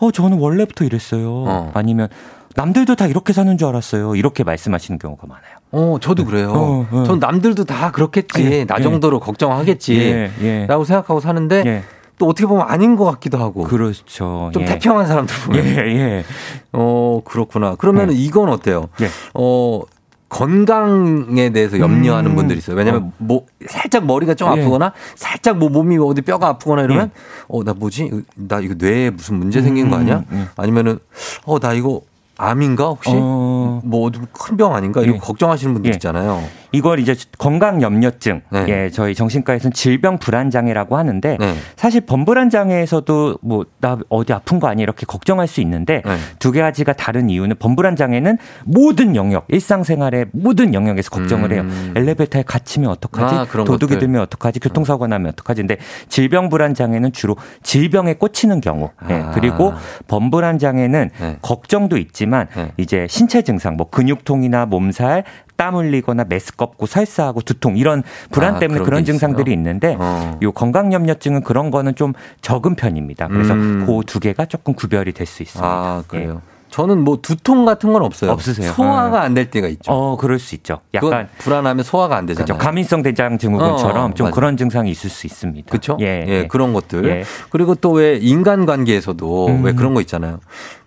어, 0.00 0.10
저는 0.10 0.38
원래부터 0.38 0.84
이랬어요. 0.84 1.30
어. 1.46 1.70
아니면 1.74 2.08
남들도 2.56 2.96
다 2.96 3.06
이렇게 3.06 3.32
사는 3.32 3.56
줄 3.56 3.68
알았어요. 3.68 4.16
이렇게 4.16 4.42
말씀하시는 4.42 4.98
경우가 4.98 5.26
많아요. 5.28 5.56
어, 5.70 5.98
저도 6.00 6.24
그래요. 6.24 6.50
어, 6.52 6.86
어. 6.90 7.04
전 7.04 7.20
남들도 7.20 7.64
다 7.66 7.92
그렇겠지. 7.92 8.44
예, 8.44 8.64
나 8.64 8.76
예. 8.78 8.82
정도로 8.82 9.20
예. 9.22 9.24
걱정하겠지. 9.24 10.30
예, 10.42 10.66
라고 10.66 10.82
생각하고 10.84 11.20
사는데 11.20 11.62
예. 11.66 11.82
또 12.18 12.26
어떻게 12.26 12.46
보면 12.46 12.66
아닌 12.68 12.96
것 12.96 13.04
같기도 13.04 13.38
하고. 13.38 13.62
그렇죠. 13.62 14.50
좀 14.52 14.62
예. 14.62 14.66
태평한 14.66 15.06
사람들 15.06 15.34
보면. 15.46 15.64
예, 15.64 15.70
예. 15.76 16.24
어, 16.72 17.22
그렇구나. 17.24 17.76
그러면 17.76 18.10
은 18.10 18.14
예. 18.14 18.18
이건 18.18 18.50
어때요? 18.50 18.88
예. 19.00 19.08
어, 19.34 19.82
건강에 20.28 21.50
대해서 21.50 21.78
염려하는 21.78 22.32
음. 22.32 22.36
분들이 22.36 22.58
있어요. 22.58 22.76
왜냐면 22.76 23.04
어. 23.04 23.12
뭐 23.16 23.46
살짝 23.66 24.04
머리가 24.04 24.34
좀 24.34 24.48
예. 24.48 24.60
아프거나 24.60 24.92
살짝 25.14 25.56
뭐 25.56 25.70
몸이 25.70 25.96
어디 25.98 26.20
뼈가 26.20 26.48
아프거나 26.48 26.82
이러면 26.82 27.10
예. 27.14 27.20
어, 27.48 27.64
나 27.64 27.72
뭐지? 27.72 28.10
나 28.34 28.60
이거 28.60 28.74
뇌에 28.76 29.10
무슨 29.10 29.36
문제 29.36 29.62
생긴 29.62 29.88
거 29.88 29.96
아니야? 29.96 30.18
음, 30.18 30.24
음. 30.32 30.48
아니면은 30.56 30.98
어, 31.46 31.58
나 31.58 31.72
이거 31.72 32.02
암인가 32.38 32.84
혹시? 32.86 33.10
어. 33.12 33.80
뭐 33.84 34.10
큰 34.32 34.56
병 34.56 34.74
아니인가? 34.74 35.02
이거 35.02 35.14
예. 35.14 35.18
걱정하시는 35.18 35.74
분들 35.74 35.90
예. 35.90 35.94
있잖아요. 35.94 36.42
이걸 36.72 36.98
이제 37.00 37.14
건강 37.38 37.80
염려증, 37.80 38.42
네. 38.50 38.66
예, 38.68 38.90
저희 38.90 39.14
정신과에서는 39.14 39.72
질병 39.72 40.18
불안 40.18 40.50
장애라고 40.50 40.98
하는데 40.98 41.36
네. 41.40 41.54
사실 41.76 42.02
범불안 42.02 42.50
장애에서도 42.50 43.38
뭐 43.42 43.64
나 43.80 43.96
어디 44.08 44.32
아픈 44.32 44.58
거 44.60 44.66
아니 44.68 44.82
이렇게 44.82 45.06
걱정할 45.06 45.46
수 45.46 45.60
있는데 45.60 46.02
네. 46.04 46.16
두 46.40 46.52
가지가 46.52 46.92
다른 46.94 47.30
이유는 47.30 47.56
범불안 47.58 47.96
장애는 47.96 48.38
모든 48.64 49.14
영역, 49.16 49.44
일상생활의 49.48 50.26
모든 50.32 50.74
영역에서 50.74 51.10
걱정을 51.10 51.52
해요. 51.52 51.62
음. 51.62 51.92
엘리베이터에 51.96 52.42
갇히면 52.42 52.90
어떡하지? 52.90 53.34
아, 53.34 53.44
도둑이 53.46 53.78
것들. 53.78 53.98
들면 54.00 54.20
어떡하지? 54.22 54.60
교통사고 54.60 55.06
나면 55.06 55.30
어떡하지? 55.32 55.62
근데 55.62 55.76
질병 56.08 56.48
불안 56.48 56.74
장애는 56.74 57.12
주로 57.12 57.36
질병에 57.62 58.14
꽂히는 58.14 58.60
경우. 58.60 58.90
예, 59.10 59.14
아. 59.14 59.30
그리고 59.30 59.72
범불안 60.08 60.58
장애는 60.58 61.10
네. 61.20 61.36
걱정도 61.40 61.96
있지만 61.98 62.27
네. 62.30 62.72
이제 62.76 63.06
신체 63.08 63.42
증상, 63.42 63.76
뭐 63.76 63.88
근육통이나 63.90 64.66
몸살, 64.66 65.24
땀 65.56 65.74
흘리거나 65.74 66.24
메스껍고 66.28 66.86
설사하고 66.86 67.40
두통 67.42 67.76
이런 67.76 68.02
불안 68.30 68.56
아, 68.56 68.58
때문에 68.58 68.80
그런 68.84 69.04
증상들이 69.04 69.52
있는데 69.52 69.96
어. 69.98 70.38
요 70.42 70.52
건강염려증은 70.52 71.42
그런 71.42 71.70
거는 71.70 71.94
좀 71.96 72.12
적은 72.42 72.76
편입니다. 72.76 73.28
그래서 73.28 73.54
음. 73.54 73.84
그두 73.86 74.20
개가 74.20 74.44
조금 74.46 74.74
구별이 74.74 75.12
될 75.12 75.26
수 75.26 75.42
있습니다. 75.42 75.66
아, 75.68 76.02
그래요. 76.06 76.40
예. 76.44 76.58
저는 76.70 77.02
뭐 77.02 77.18
두통 77.22 77.64
같은 77.64 77.94
건 77.94 78.02
없어요. 78.02 78.30
없으세요? 78.30 78.72
소화가 78.72 79.20
네. 79.20 79.24
안될 79.26 79.50
때가 79.50 79.68
있죠. 79.68 79.90
어, 79.90 80.16
그럴 80.18 80.38
수 80.38 80.54
있죠. 80.54 80.80
약간 80.92 81.28
불안하면 81.38 81.82
소화가 81.82 82.14
안 82.14 82.26
되잖아요. 82.26 82.44
그렇죠. 82.44 82.62
가민성 82.62 83.02
대장 83.02 83.38
증후군처럼 83.38 84.10
어, 84.10 84.14
좀 84.14 84.26
맞아. 84.26 84.34
그런 84.34 84.58
증상이 84.58 84.90
있을 84.90 85.08
수 85.08 85.26
있습니다. 85.26 85.70
그렇죠? 85.70 85.96
예, 86.00 86.24
예, 86.28 86.30
예. 86.30 86.46
그런 86.46 86.74
것들. 86.74 87.06
예. 87.06 87.24
그리고 87.48 87.74
또 87.74 87.92
왜 87.92 88.18
인간 88.20 88.66
관계에서도 88.66 89.46
음. 89.48 89.64
왜 89.64 89.72
그런 89.72 89.94
거 89.94 90.02
있잖아요. 90.02 90.40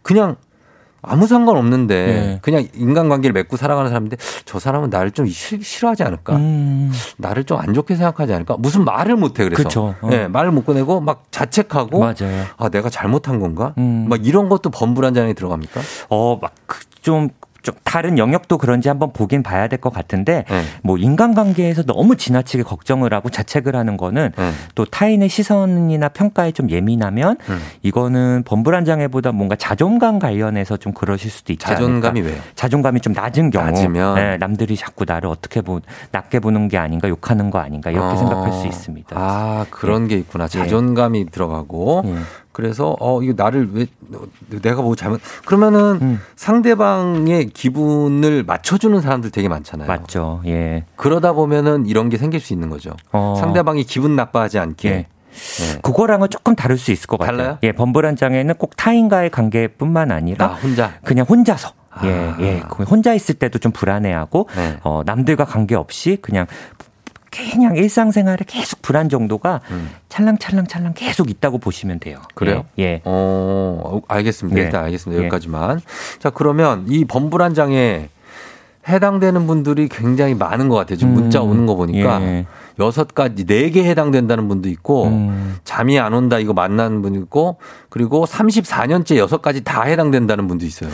그냥 0.04 0.36
아무 1.04 1.26
상관 1.28 1.58
없는데 1.58 2.06
네. 2.06 2.40
그냥 2.42 2.68
인간관계를 2.76 3.34
맺고 3.34 3.58
살아가는 3.58 3.90
사람인데 3.90 4.18
저 4.46 4.60
사람은 4.60 4.90
나를 4.90 5.12
좀 5.12 5.26
싫어하지 5.28 6.04
않을까? 6.04 6.36
음. 6.36 6.92
나를 7.18 7.44
좀 7.44 7.62
안 7.62 7.74
좋게 7.74 7.96
생각하지 7.96 8.34
않을까? 8.34 8.56
무슨 8.58 8.84
말을 8.86 9.16
못해 9.16 9.44
그래서. 9.44 9.96
어. 10.02 10.10
네, 10.10 10.28
말을 10.28 10.52
못 10.52 10.66
꺼내고 10.66 11.00
막 11.02 11.24
자책하고 11.32 12.00
맞아요. 12.00 12.46
아 12.58 12.70
내가 12.70 12.90
잘못한 12.90 13.40
건가? 13.40 13.74
음. 13.78 14.06
막 14.10 14.26
이런 14.26 14.50
것도 14.50 14.70
범불안 14.70 15.14
장애 15.14 15.34
들어갑니까? 15.34 15.82
어막 16.10 16.54
좀 17.02 17.30
좀 17.62 17.76
다른 17.84 18.18
영역도 18.18 18.58
그런지 18.58 18.88
한번 18.90 19.14
보긴 19.14 19.44
봐야 19.44 19.68
될 19.68 19.82
것 19.82 19.92
같은데 19.94 20.46
네. 20.50 20.62
뭐 20.84 20.98
인간관계에서 20.98 21.84
너무 21.84 22.16
지나치게 22.16 22.64
걱정을 22.64 23.14
하고 23.14 23.30
자책을 23.30 23.76
하는 23.76 23.98
거는 23.98 24.32
네. 24.38 24.52
또 24.76 24.86
타인의 24.86 25.28
시선이나 25.30 26.10
평가에 26.10 26.52
좀 26.52 26.70
예민하면 26.70 27.38
음. 27.50 27.60
이거는 27.82 28.44
범불안 28.46 28.86
장애보다 28.86 29.32
뭔가 29.32 29.56
자존감 29.56 30.20
관련해서 30.20 30.78
좀 30.78 30.94
그러실 30.94 31.32
수도 31.32 31.54
있지 31.54 31.66
자존감이 31.66 32.20
않을까. 32.20 32.36
왜요? 32.36 32.44
자존감이 32.56 33.00
좀 33.02 33.14
낮은 33.14 33.50
경우 33.50 33.66
낮으면 33.72 34.16
네, 34.16 34.38
남들이 34.38 34.76
자꾸 34.76 35.06
나를 35.08 35.30
어떻게 35.30 35.62
보 35.62 35.80
낮게 36.12 36.40
보는 36.40 36.68
게 36.68 36.78
아닌가 36.78 37.10
욕하는 37.10 37.50
거 37.50 37.60
아닌가 37.60 37.90
이렇게 37.92 38.14
어. 38.14 38.18
생각할 38.18 38.54
수 38.54 38.68
있습니다. 38.68 39.16
아 39.18 39.66
그런 39.72 40.08
게 40.08 40.18
있구나. 40.18 40.48
자존감이 40.48 41.28
들어가고 41.32 42.04
예. 42.06 42.16
그래서 42.52 42.96
어 43.00 43.22
이거 43.22 43.34
나를 43.36 43.70
왜 43.74 43.88
내가 44.62 44.82
뭐 44.82 44.96
잘못 44.96 45.22
그러면은 45.46 46.00
음. 46.02 46.20
상대방의 46.36 47.48
기분을 47.48 48.44
맞춰주는 48.44 49.00
사람들 49.00 49.32
되게 49.32 49.48
많잖아요. 49.48 49.88
맞죠. 49.88 50.42
예. 50.46 50.86
그러다 50.96 51.34
보면은 51.34 51.86
이런 51.86 52.10
게 52.10 52.18
생길 52.18 52.40
수 52.40 52.54
있는 52.54 52.70
거죠. 52.70 52.92
어. 53.12 53.36
상대방이 53.40 53.84
기분 53.84 54.16
나빠하지 54.16 54.60
않게. 54.60 54.90
예. 54.90 55.08
네. 55.32 55.80
그거랑은 55.82 56.30
조금 56.30 56.56
다를 56.56 56.78
수 56.78 56.92
있을 56.92 57.08
것 57.08 57.18
같아요. 57.18 57.38
달라요? 57.38 57.58
예, 57.64 57.72
범불안 57.72 58.18
장애는 58.18 58.56
꼭 58.56 58.76
타인과의 58.76 59.30
관계뿐만 59.30 60.12
아니라 60.12 60.46
아, 60.46 60.50
혼자 60.56 60.92
그냥 61.06 61.26
혼자서 61.28 61.72
아. 61.90 62.06
예, 62.06 62.34
예. 62.42 62.64
혼자 62.90 63.14
있을 63.14 63.36
때도 63.36 63.60
좀 63.60 63.72
불안해하고 63.72 64.50
네. 64.56 64.78
어, 64.84 65.04
남들과 65.06 65.46
관계없이 65.46 66.18
그냥 66.22 66.48
그냥 67.32 67.78
일상생활에 67.78 68.40
계속 68.46 68.82
불안 68.82 69.08
정도가 69.08 69.62
음. 69.72 69.90
찰랑찰랑찰랑 70.10 70.94
계속 70.96 71.30
있다고 71.30 71.58
보시면 71.60 72.00
돼요. 72.00 72.18
그래요? 72.36 72.66
예. 72.78 72.84
예. 72.84 73.02
어, 73.06 74.02
알겠습니다. 74.08 74.56
네. 74.56 74.64
일단 74.66 74.84
알겠습니다. 74.84 75.22
예. 75.22 75.26
여기까지만. 75.28 75.80
자, 76.20 76.30
그러면 76.30 76.86
이 76.90 77.06
범불안 77.06 77.54
장애 77.54 78.10
해당되는 78.88 79.48
분들이 79.48 79.88
굉장히 79.88 80.34
많은 80.36 80.68
것 80.68 80.76
같아요. 80.76 80.98
지금 80.98 81.14
음. 81.14 81.22
문자 81.22 81.42
오는 81.42 81.66
거 81.66 81.76
보니까 81.76 82.22
예. 82.22 82.46
여섯 82.80 83.14
가지, 83.14 83.46
네 83.46 83.70
개 83.70 83.84
해당된다는 83.84 84.48
분도 84.48 84.68
있고, 84.70 85.06
음. 85.08 85.56
잠이 85.64 86.00
안 86.00 86.14
온다 86.14 86.40
이거 86.40 86.52
만나는 86.54 87.02
분 87.02 87.16
있고, 87.16 87.58
그리고 87.90 88.26
34년째 88.26 89.18
여섯 89.18 89.42
가지 89.42 89.64
다 89.64 89.84
해당된다는 89.84 90.48
분도 90.48 90.66
있어요. 90.66 90.90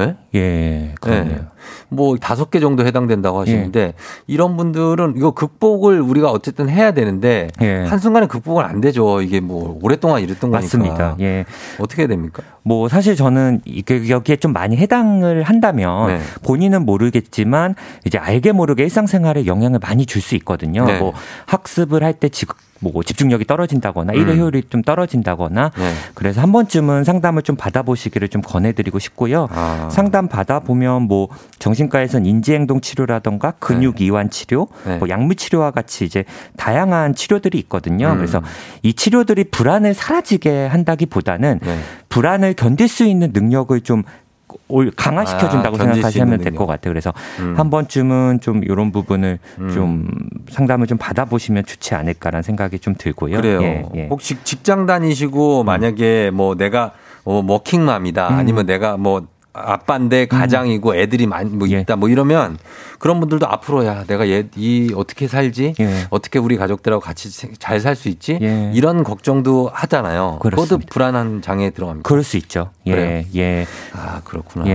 예? 0.00 0.16
예, 0.34 0.94
그러네요. 1.00 1.46
네. 1.88 1.96
뭐 1.96 2.16
다섯 2.16 2.50
개 2.50 2.60
정도 2.60 2.84
해당된다고 2.86 3.40
하시는데 3.40 3.80
예. 3.80 3.92
이런 4.26 4.56
분들은 4.56 5.14
이거 5.16 5.32
극복을 5.32 6.00
우리가 6.00 6.30
어쨌든 6.30 6.68
해야 6.68 6.92
되는데 6.92 7.48
예. 7.62 7.84
한순간에 7.84 8.26
극복은 8.26 8.64
안 8.64 8.80
되죠. 8.80 9.22
이게 9.22 9.40
뭐 9.40 9.78
오랫동안 9.82 10.22
이랬던 10.22 10.50
거니까. 10.50 10.60
맞습니다. 10.60 11.16
예. 11.20 11.44
어떻게 11.78 12.02
해야 12.02 12.08
됩니까? 12.08 12.42
뭐 12.62 12.88
사실 12.88 13.16
저는 13.16 13.62
여기에 14.08 14.36
좀 14.36 14.52
많이 14.52 14.76
해당을 14.76 15.42
한다면 15.42 16.08
네. 16.08 16.20
본인은 16.44 16.84
모르겠지만 16.84 17.74
이제 18.04 18.18
알게 18.18 18.52
모르게 18.52 18.82
일상생활에 18.84 19.46
영향을 19.46 19.78
많이 19.80 20.04
줄 20.04 20.18
수 20.18 20.34
있거든요. 20.34 20.84
네. 20.84 20.98
뭐 20.98 21.12
학습을 21.46 22.02
할때 22.02 22.28
뭐 22.80 23.02
집중력이 23.02 23.44
떨어진다거나 23.44 24.12
일의 24.12 24.34
음. 24.34 24.40
효율이 24.40 24.64
좀 24.70 24.82
떨어진다거나 24.82 25.70
네. 25.76 25.92
그래서 26.14 26.40
한 26.40 26.52
번쯤은 26.52 27.04
상담을 27.04 27.42
좀 27.42 27.56
받아보시기를 27.56 28.28
좀 28.28 28.42
권해드리고 28.42 28.98
싶고요. 28.98 29.48
아. 29.50 29.88
상담 29.90 30.28
받아보면 30.28 31.02
뭐 31.02 31.28
정신과에선 31.58 32.26
인지행동 32.26 32.80
치료라던가 32.80 33.52
근육 33.58 33.96
네. 33.96 34.04
이완 34.06 34.30
치료, 34.30 34.68
네. 34.86 34.96
뭐 34.98 35.08
약물 35.08 35.36
치료와 35.36 35.70
같이 35.70 36.04
이제 36.04 36.24
다양한 36.56 37.14
치료들이 37.14 37.58
있거든요. 37.60 38.08
음. 38.12 38.16
그래서 38.16 38.40
이 38.82 38.94
치료들이 38.94 39.44
불안을 39.44 39.94
사라지게 39.94 40.66
한다기보다는 40.66 41.60
네. 41.62 41.78
불안을 42.08 42.54
견딜 42.54 42.88
수 42.88 43.04
있는 43.04 43.30
능력을 43.32 43.78
좀 43.82 44.02
강화시켜준다고 44.96 45.76
아, 45.76 45.78
생각하시면 45.78 46.38
될 46.40 46.54
것 46.54 46.66
같아요. 46.66 46.92
그래서 46.92 47.12
음. 47.40 47.54
한 47.56 47.68
번쯤은 47.70 48.40
좀 48.40 48.64
이런 48.64 48.92
부분을 48.92 49.38
음. 49.58 49.70
좀 49.74 50.08
상담을 50.50 50.86
좀 50.86 50.96
받아보시면 50.98 51.64
좋지 51.66 51.94
않을까라는 51.94 52.42
생각이 52.42 52.78
좀 52.78 52.94
들고요. 52.96 53.36
그래요. 53.36 53.60
예, 53.62 53.84
예. 53.94 54.06
혹시 54.08 54.36
직장 54.44 54.86
다니시고 54.86 55.62
음. 55.62 55.66
만약에 55.66 56.30
뭐 56.32 56.54
내가 56.54 56.92
뭐 57.24 57.44
워킹맘이다 57.46 58.28
음. 58.28 58.34
아니면 58.34 58.64
내가 58.66 58.96
뭐 58.96 59.26
아빠인데 59.64 60.22
음. 60.22 60.28
가장이고 60.28 60.94
애들이 60.96 61.26
많이 61.26 61.50
뭐 61.50 61.68
예. 61.70 61.80
있다 61.80 61.96
뭐 61.96 62.08
이러면 62.08 62.58
그런 62.98 63.20
분들도 63.20 63.46
앞으로 63.48 63.84
야 63.86 64.04
내가 64.06 64.28
얘 64.28 64.44
이 64.56 64.92
어떻게 64.96 65.28
살지 65.28 65.74
예. 65.80 66.06
어떻게 66.10 66.38
우리 66.38 66.56
가족들하고 66.56 67.00
같이 67.00 67.30
잘 67.58 67.80
살 67.80 67.94
수 67.96 68.08
있지 68.08 68.38
예. 68.42 68.70
이런 68.74 69.04
걱정도 69.04 69.70
하잖아요. 69.72 70.38
그렇습니다. 70.40 70.76
그것도 70.76 70.86
불안한 70.90 71.42
장애에 71.42 71.70
들어갑니다. 71.70 72.06
그럴 72.08 72.22
수 72.24 72.36
있죠. 72.36 72.70
예. 72.86 72.90
그래요? 72.92 73.24
예. 73.36 73.66
아 73.94 74.20
그렇구나. 74.24 74.66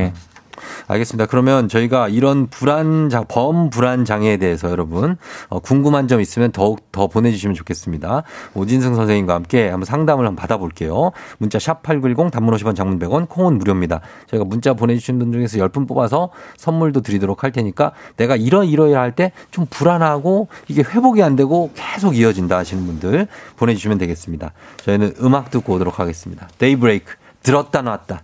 예. 0.90 0.94
알겠습니다. 0.94 1.26
그러면 1.28 1.68
저희가 1.68 2.10
이런 2.10 2.48
불안 2.48 3.10
장, 3.10 3.26
범 3.28 3.70
불안 3.70 4.06
장애에 4.06 4.38
대해서 4.38 4.70
여러분 4.70 5.18
어, 5.50 5.60
궁금한 5.60 6.08
점 6.08 6.22
있으면 6.22 6.52
더욱 6.52 6.92
더 6.92 7.08
보내주시면 7.08 7.56
좋겠습니다. 7.56 8.24
오진승 8.54 8.96
선생님과 8.96 9.34
함께 9.34 9.70
한번 9.70 9.86
상담을 9.86 10.26
한번 10.26 10.36
받아볼게요. 10.36 11.12
문자 11.38 11.60
샵 11.60 11.84
#8910 11.84 12.32
단문 12.32 12.54
50원, 12.56 12.76
장문 12.76 13.00
100원, 13.00 13.30
콩은 13.30 13.58
무료입니다. 13.58 14.02
저희가 14.28 14.46
문자 14.46 14.74
보내주신 14.74 15.20
분 15.20 15.32
중에서 15.32 15.58
10분 15.58 15.88
뽑아서 15.88 16.30
선물도 16.58 17.02
드리도록 17.02 17.44
할 17.44 17.52
테니까 17.52 17.94
내가 18.18 18.36
이러 18.36 18.64
이러야 18.64 19.02
할때 19.02 19.32
좀 19.52 19.66
불안하고 19.70 20.48
이게 20.68 20.82
회복이 20.82 21.22
안 21.24 21.36
되고 21.36 21.72
계속 21.74 22.18
이어진다 22.18 22.58
하시는 22.58 22.86
분들 22.86 23.28
보내주시면 23.58 23.98
되겠습니다. 23.98 24.52
저희는 24.78 25.16
음악 25.22 25.52
듣고 25.52 25.74
오도록 25.74 26.00
하겠습니다. 26.00 26.48
데이브레이크 26.58 27.14
들었다 27.42 27.82
놨다. 27.82 28.24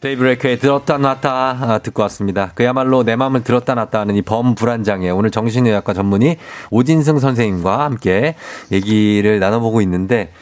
데이브레이크에 0.00 0.58
들었다 0.58 0.96
놨다 0.96 1.58
아, 1.60 1.78
듣고 1.78 2.02
왔습니다. 2.02 2.52
그야말로 2.54 3.02
내 3.02 3.16
마음을 3.16 3.42
들었다 3.42 3.74
놨다 3.74 4.00
하는 4.00 4.14
이 4.14 4.22
범불안장애 4.22 5.10
오늘 5.10 5.30
정신의학과 5.30 5.92
전문의 5.92 6.38
오진승 6.70 7.18
선생님과 7.18 7.80
함께 7.84 8.36
얘기를 8.70 9.40
나눠보고 9.40 9.80
있는데 9.82 10.32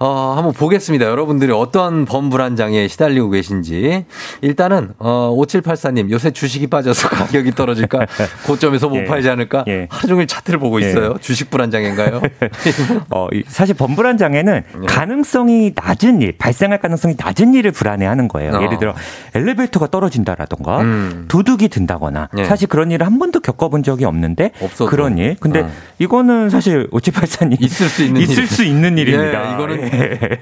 어, 0.00 0.34
한번 0.36 0.52
보겠습니다. 0.52 1.06
여러분들이 1.06 1.50
어떤 1.52 2.04
범불안장애에 2.04 2.86
시달리고 2.86 3.30
계신지. 3.30 4.04
일단은, 4.42 4.90
어, 4.98 5.34
5784님, 5.36 6.10
요새 6.10 6.30
주식이 6.30 6.68
빠져서 6.68 7.08
가격이 7.10 7.50
떨어질까? 7.52 8.06
고점에서 8.46 8.88
못 8.88 8.98
예. 8.98 9.04
팔지 9.06 9.28
않을까? 9.28 9.64
예. 9.66 9.88
하루 9.90 10.06
종일 10.06 10.28
차트를 10.28 10.60
보고 10.60 10.80
예. 10.80 10.88
있어요. 10.88 11.14
예. 11.16 11.20
주식 11.20 11.50
불안장애인가요? 11.50 12.20
어, 13.10 13.26
사실 13.48 13.74
범불안장애는 13.74 14.62
예. 14.82 14.86
가능성이 14.86 15.72
낮은 15.74 16.22
일, 16.22 16.38
발생할 16.38 16.78
가능성이 16.78 17.16
낮은 17.18 17.54
일을 17.54 17.72
불안해 17.72 18.06
하는 18.06 18.28
거예요. 18.28 18.52
어. 18.52 18.62
예를 18.62 18.78
들어, 18.78 18.94
엘리베이터가 19.34 19.88
떨어진다라던가, 19.88 20.80
음. 20.82 21.24
도둑이 21.26 21.68
든다거나, 21.70 22.28
예. 22.38 22.44
사실 22.44 22.68
그런 22.68 22.92
일을 22.92 23.04
한 23.04 23.18
번도 23.18 23.40
겪어본 23.40 23.82
적이 23.82 24.04
없는데, 24.04 24.52
없어도. 24.60 24.88
그런 24.88 25.18
일. 25.18 25.36
근데 25.40 25.62
어. 25.62 25.70
이거는 25.98 26.50
사실 26.50 26.88
5784님. 26.92 27.60
있을 27.60 27.88
수 27.88 28.04
있는 28.04 28.20
있을 28.20 28.44
일. 28.44 28.46
수 28.46 28.62
있는 28.62 28.96
일입니다. 28.96 29.54
이거는 29.54 29.87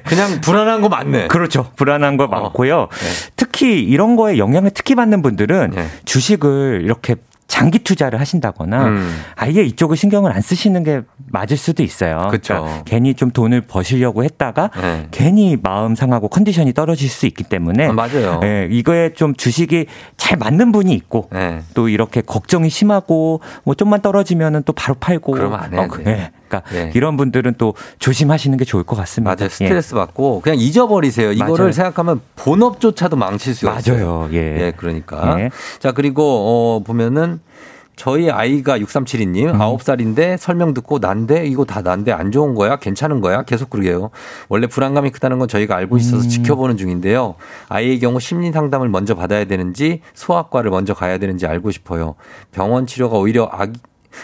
그냥 0.04 0.40
불안한 0.40 0.80
거 0.80 0.88
맞네. 0.88 1.28
그렇죠. 1.28 1.70
불안한 1.76 2.16
거 2.16 2.24
어. 2.24 2.28
많고요. 2.28 2.88
네. 2.90 3.30
특히 3.36 3.82
이런 3.82 4.16
거에 4.16 4.38
영향을 4.38 4.70
특히 4.72 4.94
받는 4.94 5.22
분들은 5.22 5.70
네. 5.74 5.86
주식을 6.04 6.82
이렇게 6.84 7.16
장기 7.48 7.78
투자를 7.78 8.20
하신다거나 8.20 8.86
음. 8.86 9.22
아예 9.36 9.62
이쪽을 9.62 9.96
신경을 9.96 10.32
안 10.32 10.40
쓰시는 10.40 10.82
게 10.82 11.02
맞을 11.28 11.56
수도 11.56 11.82
있어요. 11.82 12.28
그러니까 12.30 12.82
괜히 12.84 13.14
좀 13.14 13.30
돈을 13.30 13.62
버시려고 13.62 14.24
했다가 14.24 14.70
네. 14.80 15.06
괜히 15.10 15.56
마음 15.60 15.94
상하고 15.94 16.28
컨디션이 16.28 16.72
떨어질 16.72 17.08
수 17.08 17.26
있기 17.26 17.44
때문에 17.44 17.86
아, 17.86 17.92
맞아요. 17.92 18.40
예, 18.42 18.68
이거에 18.70 19.12
좀 19.14 19.34
주식이 19.34 19.86
잘 20.16 20.38
맞는 20.38 20.72
분이 20.72 20.92
있고 20.92 21.28
네. 21.32 21.62
또 21.74 21.88
이렇게 21.88 22.20
걱정이 22.20 22.68
심하고 22.68 23.40
뭐 23.64 23.74
좀만 23.74 24.02
떨어지면은 24.02 24.62
또 24.64 24.72
바로 24.72 24.96
팔고 24.98 25.32
그러면 25.32 25.60
안 25.60 25.72
해요. 25.72 25.88
어, 25.90 25.98
예. 26.06 26.32
그러니까 26.48 26.62
네. 26.70 26.90
이런 26.94 27.16
분들은 27.16 27.54
또 27.58 27.74
조심하시는 27.98 28.56
게 28.58 28.64
좋을 28.64 28.84
것 28.84 28.96
같습니다. 28.96 29.34
맞아요. 29.38 29.48
스트레스 29.48 29.94
예. 29.94 29.98
받고 29.98 30.40
그냥 30.42 30.58
잊어버리세요. 30.58 31.32
이거를 31.32 31.56
맞아요. 31.56 31.72
생각하면 31.72 32.20
본업조차도 32.36 33.16
망칠 33.16 33.54
수 33.54 33.66
맞아요. 33.66 33.78
있어요. 33.80 34.28
예. 34.32 34.36
예, 34.66 34.72
그러니까. 34.76 35.40
예. 35.40 35.50
자, 35.78 35.92
그리고 35.92 36.22
어 36.24 36.82
보면은 36.84 37.40
저희 37.96 38.30
아이가 38.30 38.78
6372님 38.78 39.54
음. 39.54 39.58
9살인데 39.58 40.36
설명 40.36 40.74
듣고 40.74 40.98
난데 40.98 41.46
이거 41.46 41.64
다 41.64 41.80
난데 41.80 42.12
안 42.12 42.30
좋은 42.30 42.54
거야? 42.54 42.76
괜찮은 42.76 43.22
거야? 43.22 43.42
계속 43.44 43.70
그러게요. 43.70 44.10
원래 44.50 44.66
불안감이 44.66 45.10
크다는 45.10 45.38
건 45.38 45.48
저희가 45.48 45.74
알고 45.76 45.96
있어서 45.96 46.24
음. 46.24 46.28
지켜보는 46.28 46.76
중인데요. 46.76 47.36
아이의 47.70 47.98
경우 48.00 48.20
심리 48.20 48.52
상담을 48.52 48.90
먼저 48.90 49.14
받아야 49.14 49.46
되는지 49.46 50.02
소아과를 50.12 50.70
먼저 50.70 50.92
가야 50.92 51.16
되는지 51.16 51.46
알고 51.46 51.70
싶어요. 51.70 52.16
병원 52.52 52.86
치료가 52.86 53.16
오히려 53.16 53.48
아기 53.50 53.80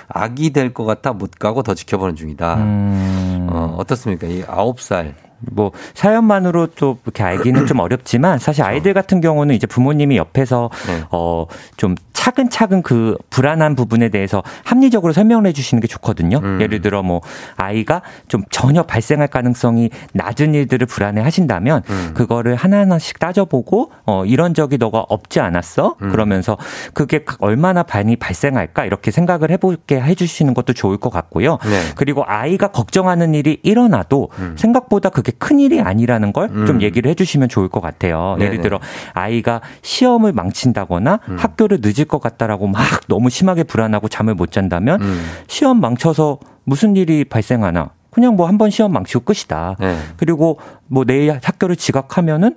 악이 0.09 0.51
될 0.51 0.73
것 0.73 0.85
같아 0.85 1.13
못 1.13 1.33
가고 1.39 1.63
더 1.63 1.75
지켜보는 1.75 2.15
중이다. 2.17 2.55
음. 2.57 3.47
어, 3.51 3.75
어떻습니까? 3.79 4.27
이 4.27 4.43
아홉 4.49 4.81
살 4.81 5.15
뭐 5.51 5.73
사연만으로 5.95 6.69
또 6.77 6.99
이렇게 7.05 7.23
알기는 7.23 7.67
좀 7.67 7.81
어렵지만 7.81 8.39
사실 8.39 8.63
아이들 8.63 8.95
같은 8.95 9.21
경우는 9.21 9.55
이제 9.55 9.67
부모님이 9.67 10.17
옆에서 10.17 10.71
네. 10.87 11.05
어좀 11.11 11.97
차근차근 12.23 12.83
그 12.83 13.17
불안한 13.31 13.75
부분에 13.75 14.09
대해서 14.09 14.45
합리적으로 14.63 15.13
설명을 15.13 15.47
해주시는 15.47 15.81
게 15.81 15.89
좋거든요. 15.89 16.39
음. 16.39 16.61
예를 16.61 16.81
들어 16.81 17.03
뭐 17.03 17.21
아이가 17.57 18.03
좀 18.29 18.45
전혀 18.51 18.85
발생할 18.85 19.27
가능성이 19.27 19.91
낮은 20.13 20.55
일들을 20.55 20.87
불안해 20.87 21.21
하신다면 21.21 21.83
음. 21.91 22.11
그거를 22.15 22.55
하나하나씩 22.55 23.19
따져보고 23.19 23.91
어 24.07 24.25
이런 24.25 24.55
적이 24.55 24.79
너가 24.79 25.05
없지 25.09 25.41
않았어? 25.41 25.97
음. 26.01 26.11
그러면서 26.11 26.57
그게 26.95 27.25
얼마나 27.41 27.85
많이 27.93 28.15
발생할까 28.15 28.85
이렇게 28.85 29.11
생각을 29.11 29.51
해보게 29.51 30.01
해주시는 30.01 30.55
것도 30.55 30.75
좋을 30.75 30.99
것 30.99 31.11
같고요. 31.11 31.59
네. 31.65 31.81
그리고 31.97 32.23
아이가 32.25 32.69
걱정하는 32.69 33.35
일이 33.35 33.59
일어나도 33.65 34.29
음. 34.39 34.55
생각보다 34.57 35.09
그게 35.09 35.32
큰 35.39 35.59
일이 35.61 35.81
아니라는 35.81 36.33
걸좀 36.33 36.69
음. 36.69 36.83
얘기를 36.83 37.11
해주시면 37.11 37.49
좋을 37.49 37.69
것 37.69 37.81
같아요. 37.81 38.37
네네. 38.39 38.51
예를 38.51 38.63
들어 38.63 38.81
아이가 39.15 39.61
시험을 39.83 40.33
망친다거나 40.33 41.21
음. 41.29 41.37
학교를 41.39 41.79
늦을 41.83 42.05
것 42.07 42.21
같다라고 42.21 42.67
막 42.69 42.83
너무 43.09 43.31
심하게 43.31 43.63
불안하고 43.65 44.09
잠을 44.09 44.35
못 44.35 44.53
잔다면 44.53 45.03
음. 45.03 45.25
시험 45.47 45.81
망쳐서 45.81 46.39
무슨 46.65 46.97
일이 46.97 47.25
발생하나 47.25 47.91
그냥 48.11 48.37
뭐 48.37 48.47
한 48.47 48.59
번 48.59 48.71
시험 48.71 48.93
망치고 48.93 49.25
끝이다. 49.25 49.77
네. 49.81 49.97
그리고 50.19 50.59
뭐 50.87 51.05
내일 51.05 51.39
학교를 51.43 51.77
지각하면은 51.77 52.57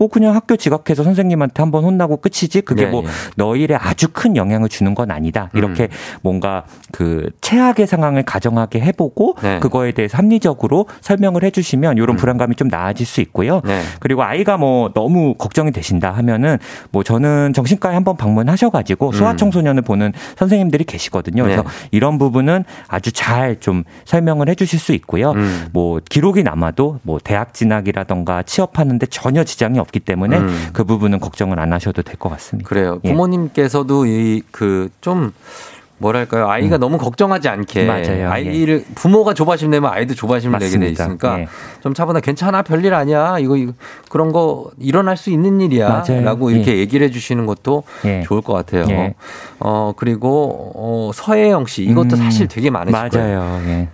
뭐 0.00 0.08
그냥 0.08 0.34
학교 0.34 0.56
지각해서 0.56 1.04
선생님한테 1.04 1.62
한번 1.62 1.84
혼나고 1.84 2.16
끝이지 2.16 2.62
그게 2.62 2.86
네, 2.86 2.90
뭐 2.90 3.02
네. 3.02 3.08
너 3.36 3.54
일에 3.54 3.74
아주 3.74 4.08
큰 4.10 4.34
영향을 4.34 4.70
주는 4.70 4.94
건 4.94 5.10
아니다. 5.10 5.50
이렇게 5.52 5.84
음. 5.84 5.88
뭔가 6.22 6.64
그 6.90 7.28
최악의 7.42 7.86
상황을 7.86 8.22
가정하게 8.22 8.80
해보고 8.80 9.36
네. 9.42 9.60
그거에 9.60 9.92
대해서 9.92 10.16
합리적으로 10.16 10.86
설명을 11.02 11.44
해주시면 11.44 11.98
이런 11.98 12.10
음. 12.10 12.16
불안감이 12.16 12.56
좀 12.56 12.68
나아질 12.68 13.04
수 13.04 13.20
있고요. 13.20 13.60
네. 13.66 13.82
그리고 14.00 14.22
아이가 14.22 14.56
뭐 14.56 14.90
너무 14.94 15.34
걱정이 15.34 15.70
되신다 15.70 16.12
하면은 16.12 16.56
뭐 16.92 17.02
저는 17.02 17.52
정신과에 17.52 17.92
한번 17.92 18.16
방문하셔가지고 18.16 19.08
음. 19.08 19.12
소아청소년을 19.12 19.82
보는 19.82 20.14
선생님들이 20.36 20.84
계시거든요. 20.84 21.42
그래서 21.42 21.62
네. 21.62 21.68
이런 21.90 22.16
부분은 22.16 22.64
아주 22.88 23.12
잘 23.12 23.60
좀 23.60 23.84
설명을 24.06 24.48
해주실 24.48 24.78
수 24.78 24.92
있고요. 24.92 25.32
음. 25.32 25.68
뭐 25.72 26.00
기록이 26.08 26.42
남아도 26.42 27.00
뭐 27.02 27.18
대학 27.22 27.52
진학이라던가 27.52 28.42
취업하는데 28.44 29.04
전혀 29.06 29.44
지장이 29.44 29.78
없. 29.78 29.89
없기 29.90 30.00
때문에 30.00 30.38
음. 30.38 30.68
그 30.72 30.84
부분은 30.84 31.18
걱정을 31.20 31.58
안 31.58 31.72
하셔도 31.72 32.02
될 32.02 32.16
것 32.20 32.28
같습니다. 32.30 32.68
그래요. 32.68 33.00
예. 33.04 33.10
부모님께서도 33.10 34.06
이 34.06 34.42
그좀 34.50 35.32
뭐랄까요 35.98 36.48
아이가 36.48 36.76
음. 36.76 36.80
너무 36.80 36.98
걱정하지 36.98 37.48
않게 37.48 37.84
맞아요. 37.86 38.30
아이를 38.30 38.84
예. 38.88 38.94
부모가 38.94 39.34
조바심 39.34 39.70
내면 39.70 39.90
아이도 39.92 40.14
조바심을 40.14 40.52
맞습니다. 40.52 40.78
내게 40.78 40.86
돼 40.86 40.92
있으니까 40.92 41.40
예. 41.40 41.48
좀 41.82 41.92
차분하 41.94 42.20
괜찮아 42.20 42.62
별일 42.62 42.94
아니야 42.94 43.38
이거, 43.38 43.56
이거 43.56 43.72
그런 44.08 44.32
거 44.32 44.70
일어날 44.78 45.16
수 45.18 45.30
있는 45.30 45.60
일이야라고 45.60 46.50
이렇게 46.50 46.74
예. 46.74 46.78
얘기를 46.78 47.06
해주시는 47.06 47.44
것도 47.46 47.82
예. 48.06 48.22
좋을 48.22 48.40
것 48.42 48.52
같아요. 48.54 48.86
예. 48.88 49.14
어 49.60 49.92
그리고 49.96 50.72
어, 50.74 51.10
서혜영 51.14 51.66
씨 51.66 51.84
이것도 51.84 52.16
음. 52.16 52.16
사실 52.16 52.48
되게 52.48 52.70
많으실 52.70 52.92
맞아요. 52.92 53.10
거예요. 53.10 53.88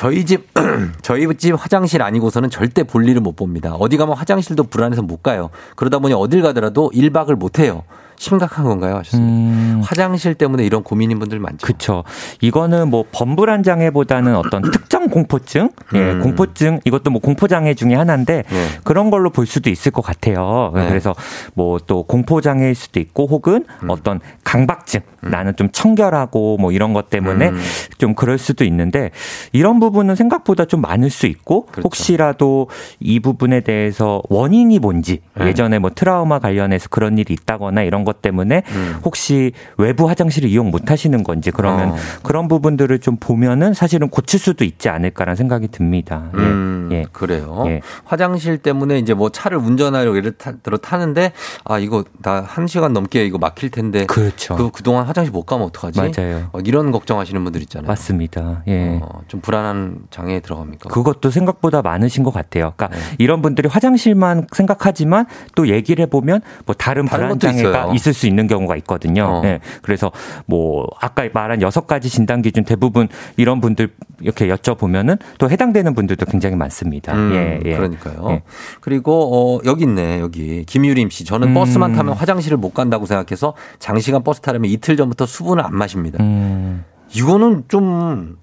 저희 0.00 0.24
집 0.24 0.48
저희 1.02 1.26
집 1.36 1.52
화장실 1.52 2.00
아니고서는 2.00 2.48
절대 2.48 2.84
볼일을 2.84 3.20
못 3.20 3.36
봅니다. 3.36 3.74
어디 3.74 3.98
가면 3.98 4.16
화장실도 4.16 4.62
불안해서 4.62 5.02
못 5.02 5.22
가요. 5.22 5.50
그러다 5.76 5.98
보니 5.98 6.14
어딜 6.14 6.40
가더라도 6.40 6.90
1박을 6.94 7.34
못 7.34 7.58
해요. 7.58 7.82
심각한 8.20 8.64
건가요? 8.64 8.96
하셨습니다. 8.98 9.32
음. 9.32 9.80
화장실 9.82 10.34
때문에 10.34 10.64
이런 10.64 10.82
고민인 10.82 11.18
분들 11.18 11.38
많죠. 11.38 11.66
그렇죠. 11.66 12.04
이거는 12.40 12.88
뭐 12.88 13.04
범불안 13.10 13.62
장애보다는 13.62 14.36
어떤 14.36 14.62
특정 14.70 15.08
공포증, 15.08 15.70
예, 15.94 15.98
음. 16.12 16.20
공포증 16.20 16.80
이것도 16.84 17.10
뭐 17.10 17.20
공포 17.20 17.48
장애 17.48 17.74
중에 17.74 17.94
하나인데 17.94 18.44
네. 18.48 18.66
그런 18.84 19.10
걸로 19.10 19.30
볼 19.30 19.46
수도 19.46 19.70
있을 19.70 19.90
것 19.90 20.02
같아요. 20.02 20.72
네. 20.74 20.88
그래서 20.88 21.14
뭐 21.54 21.80
또 21.86 22.02
공포 22.02 22.40
장애일 22.40 22.74
수도 22.74 23.00
있고 23.00 23.26
혹은 23.26 23.64
음. 23.82 23.90
어떤 23.90 24.20
강박증, 24.44 25.00
음. 25.24 25.30
나는 25.30 25.56
좀 25.56 25.70
청결하고 25.72 26.58
뭐 26.58 26.72
이런 26.72 26.92
것 26.92 27.10
때문에 27.10 27.48
음. 27.48 27.60
좀 27.98 28.14
그럴 28.14 28.38
수도 28.38 28.64
있는데 28.64 29.10
이런 29.52 29.80
부분은 29.80 30.14
생각보다 30.14 30.66
좀 30.66 30.80
많을 30.82 31.10
수 31.10 31.26
있고 31.26 31.66
그렇죠. 31.66 31.82
혹시라도 31.84 32.68
이 33.00 33.20
부분에 33.20 33.60
대해서 33.60 34.22
원인이 34.28 34.78
뭔지 34.78 35.20
네. 35.34 35.46
예전에 35.46 35.78
뭐 35.78 35.90
트라우마 35.94 36.38
관련해서 36.38 36.88
그런 36.90 37.18
일이 37.18 37.34
있다거나 37.34 37.82
이런 37.82 38.04
것 38.04 38.09
때문에 38.12 38.62
음. 38.68 38.96
혹시 39.04 39.52
외부 39.78 40.08
화장실을 40.08 40.48
이용 40.50 40.70
못 40.70 40.90
하시는 40.90 41.22
건지 41.24 41.50
그러면 41.50 41.90
어. 41.92 41.96
그런 42.22 42.48
부분들을 42.48 42.98
좀 43.00 43.16
보면은 43.16 43.74
사실은 43.74 44.08
고칠 44.08 44.38
수도 44.38 44.64
있지 44.64 44.88
않을까라는 44.88 45.36
생각이 45.36 45.68
듭니다. 45.68 46.24
예. 46.34 46.38
음, 46.40 46.88
예. 46.92 47.04
그래요. 47.12 47.64
예. 47.66 47.80
화장실 48.04 48.58
때문에 48.58 48.98
이제 48.98 49.14
뭐 49.14 49.30
차를 49.30 49.58
운전하려고 49.58 50.16
예를 50.16 50.34
들어 50.62 50.76
타는데 50.76 51.32
아 51.64 51.78
이거 51.78 52.04
나 52.22 52.40
한 52.50 52.66
시간 52.66 52.92
넘게 52.92 53.24
이거 53.24 53.38
막힐 53.38 53.70
텐데 53.70 54.06
그렇죠. 54.06 54.56
그 54.56 54.70
그동안 54.70 55.04
화장실 55.06 55.32
못 55.32 55.44
가면 55.44 55.66
어떡하지? 55.68 56.00
맞아요. 56.00 56.50
이런 56.64 56.90
걱정하시는 56.90 57.42
분들 57.44 57.62
있잖아요. 57.62 57.86
맞습니다. 57.88 58.62
예. 58.68 58.98
어, 59.00 59.20
좀 59.28 59.40
불안한 59.40 60.06
장애에 60.10 60.40
들어갑니까? 60.40 60.88
그것도 60.90 61.30
생각보다 61.30 61.82
많으신 61.82 62.24
것 62.24 62.32
같아요. 62.32 62.72
그러니까 62.76 62.88
네. 62.98 63.16
이런 63.18 63.42
분들이 63.42 63.68
화장실만 63.68 64.46
생각하지만 64.52 65.26
또 65.54 65.68
얘기를 65.68 66.02
해보면 66.02 66.40
뭐 66.66 66.74
다른, 66.74 67.04
다른 67.04 67.38
불안 67.38 67.38
장애가 67.38 67.68
있어요. 67.68 67.92
있을 68.00 68.14
수 68.14 68.26
있는 68.26 68.46
경우가 68.46 68.76
있거든요. 68.76 69.24
어. 69.24 69.40
네. 69.42 69.60
그래서 69.82 70.10
뭐 70.46 70.86
아까 71.00 71.28
말한 71.32 71.62
여섯 71.62 71.86
가지 71.86 72.08
진단 72.08 72.42
기준 72.42 72.64
대부분 72.64 73.08
이런 73.36 73.60
분들 73.60 73.90
이렇게 74.20 74.48
여쭤보면은 74.48 75.18
또 75.38 75.48
해당되는 75.50 75.94
분들도 75.94 76.26
굉장히 76.26 76.56
많습니다. 76.56 77.14
음, 77.14 77.32
예, 77.34 77.60
예. 77.64 77.76
그러니까요. 77.76 78.26
예. 78.30 78.42
그리고 78.80 79.58
어 79.58 79.60
여기 79.64 79.84
있네 79.84 80.20
여기 80.20 80.64
김유림 80.64 81.10
씨. 81.10 81.24
저는 81.24 81.48
음. 81.48 81.54
버스만 81.54 81.92
타면 81.92 82.14
화장실을 82.14 82.56
못 82.56 82.72
간다고 82.74 83.06
생각해서 83.06 83.54
장시간 83.78 84.22
버스 84.24 84.40
타려면 84.40 84.70
이틀 84.70 84.96
전부터 84.96 85.26
수분을 85.26 85.64
안 85.64 85.76
마십니다. 85.76 86.22
음. 86.22 86.84
이거는 87.14 87.64
좀 87.68 88.36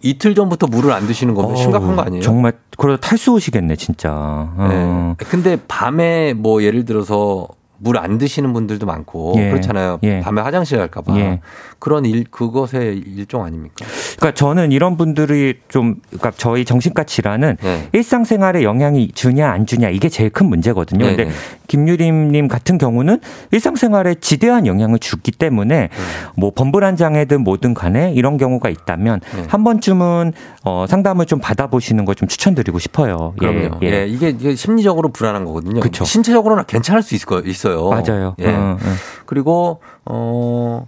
이틀 0.00 0.34
전부터 0.34 0.66
물을 0.66 0.92
안 0.92 1.06
드시는 1.06 1.34
거면 1.34 1.56
심각한 1.56 1.96
거 1.96 2.02
아니에요? 2.02 2.22
정말 2.22 2.54
그러다 2.76 3.08
탈수 3.08 3.32
오시겠네 3.32 3.76
진짜. 3.76 4.12
어. 4.12 5.14
네. 5.18 5.26
근데 5.26 5.58
밤에 5.68 6.34
뭐 6.34 6.62
예를 6.62 6.84
들어서 6.84 7.48
물 7.78 7.96
안 7.98 8.18
드시는 8.18 8.52
분들도 8.52 8.84
많고 8.86 9.34
예. 9.38 9.50
그렇잖아요. 9.50 9.98
예. 10.02 10.20
밤에 10.20 10.40
화장실 10.42 10.78
갈까봐 10.78 11.16
예. 11.18 11.40
그런 11.78 12.04
일 12.04 12.24
그것의 12.30 12.98
일종 13.06 13.44
아닙니까? 13.44 13.86
그러니까 14.16 14.32
저는 14.34 14.72
이런 14.72 14.96
분들이 14.96 15.60
좀 15.68 15.96
그러니까 16.08 16.32
저희 16.36 16.64
정신과 16.64 17.04
질환은 17.04 17.56
네. 17.62 17.88
일상생활에 17.92 18.62
영향이 18.64 19.12
주냐 19.14 19.48
안 19.50 19.66
주냐 19.66 19.88
이게 19.90 20.08
제일 20.08 20.30
큰 20.30 20.46
문제거든요. 20.48 21.04
네. 21.06 21.16
근데 21.16 21.30
김유림님 21.68 22.48
같은 22.48 22.78
경우는 22.78 23.20
일상생활에 23.52 24.16
지대한 24.16 24.66
영향을 24.66 24.98
주기 24.98 25.30
때문에 25.32 25.74
네. 25.74 25.88
뭐 26.36 26.50
범불안 26.54 26.96
장애든 26.96 27.42
뭐든 27.44 27.74
간에 27.74 28.12
이런 28.14 28.36
경우가 28.36 28.68
있다면 28.68 29.20
네. 29.34 29.44
한 29.48 29.64
번쯤은 29.64 30.32
어, 30.64 30.86
상담을 30.88 31.26
좀 31.26 31.38
받아보시는 31.38 32.04
걸 32.04 32.16
좀 32.16 32.28
추천드리고 32.28 32.78
싶어요. 32.78 33.34
그럼요. 33.38 33.78
예, 33.82 33.88
예. 33.92 34.06
이게, 34.06 34.30
이게 34.30 34.54
심리적으로 34.54 35.10
불안한 35.10 35.44
거거든요. 35.44 35.80
그쵸. 35.80 36.04
신체적으로는 36.06 36.64
괜찮을 36.66 37.02
수 37.02 37.14
있을 37.14 37.26
거 37.26 37.42
있어요. 37.66 37.88
맞아요. 37.90 38.34
예. 38.38 38.48
어, 38.48 38.76
어. 38.80 38.94
그리고 39.26 39.80
어 40.04 40.86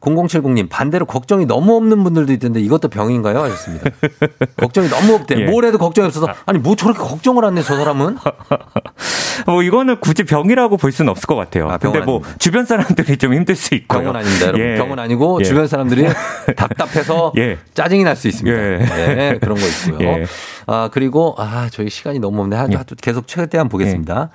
0070님 0.00 0.68
반대로 0.70 1.04
걱정이 1.04 1.44
너무 1.44 1.76
없는 1.76 2.02
분들도 2.04 2.32
있던데 2.32 2.60
이것도 2.60 2.88
병인가요? 2.88 3.38
하셨습니다. 3.42 3.90
걱정이 4.56 4.88
너무 4.88 5.14
없대. 5.14 5.38
예. 5.40 5.44
뭘 5.44 5.64
해도 5.66 5.76
걱정이 5.76 6.06
없어서 6.06 6.26
아니 6.46 6.58
뭐 6.58 6.74
저렇게 6.74 7.00
걱정을 7.00 7.44
하네 7.44 7.62
저 7.62 7.76
사람은? 7.76 8.16
뭐 9.46 9.62
이거는 9.62 10.00
굳이 10.00 10.24
병이라고 10.24 10.76
볼 10.78 10.92
수는 10.92 11.10
없을 11.10 11.26
것 11.26 11.34
같아요. 11.34 11.68
아, 11.70 11.78
근데 11.78 12.00
뭐 12.00 12.16
아닙니다. 12.16 12.38
주변 12.38 12.64
사람들이 12.64 13.16
좀 13.18 13.34
힘들 13.34 13.56
수 13.56 13.74
있고 13.74 13.98
병은 13.98 14.16
아닙니다. 14.16 14.46
여러분. 14.48 14.66
예. 14.66 14.74
병은 14.76 14.98
아니고 14.98 15.38
예. 15.40 15.44
주변 15.44 15.66
사람들이 15.66 16.06
답답해서 16.56 17.32
예. 17.36 17.58
짜증이 17.74 18.04
날 18.04 18.16
수 18.16 18.28
있습니다. 18.28 18.56
예. 18.58 18.78
네, 19.14 19.38
그런 19.40 19.56
거 19.58 19.62
있고요. 19.66 20.26
예. 20.70 20.74
아 20.74 20.88
그리고 20.92 21.34
아 21.38 21.68
저희 21.70 21.90
시간이 21.90 22.18
너무 22.18 22.40
없네. 22.42 22.56
예. 22.70 22.78
계속 23.00 23.26
최대한 23.26 23.68
보겠습니다. 23.68 24.30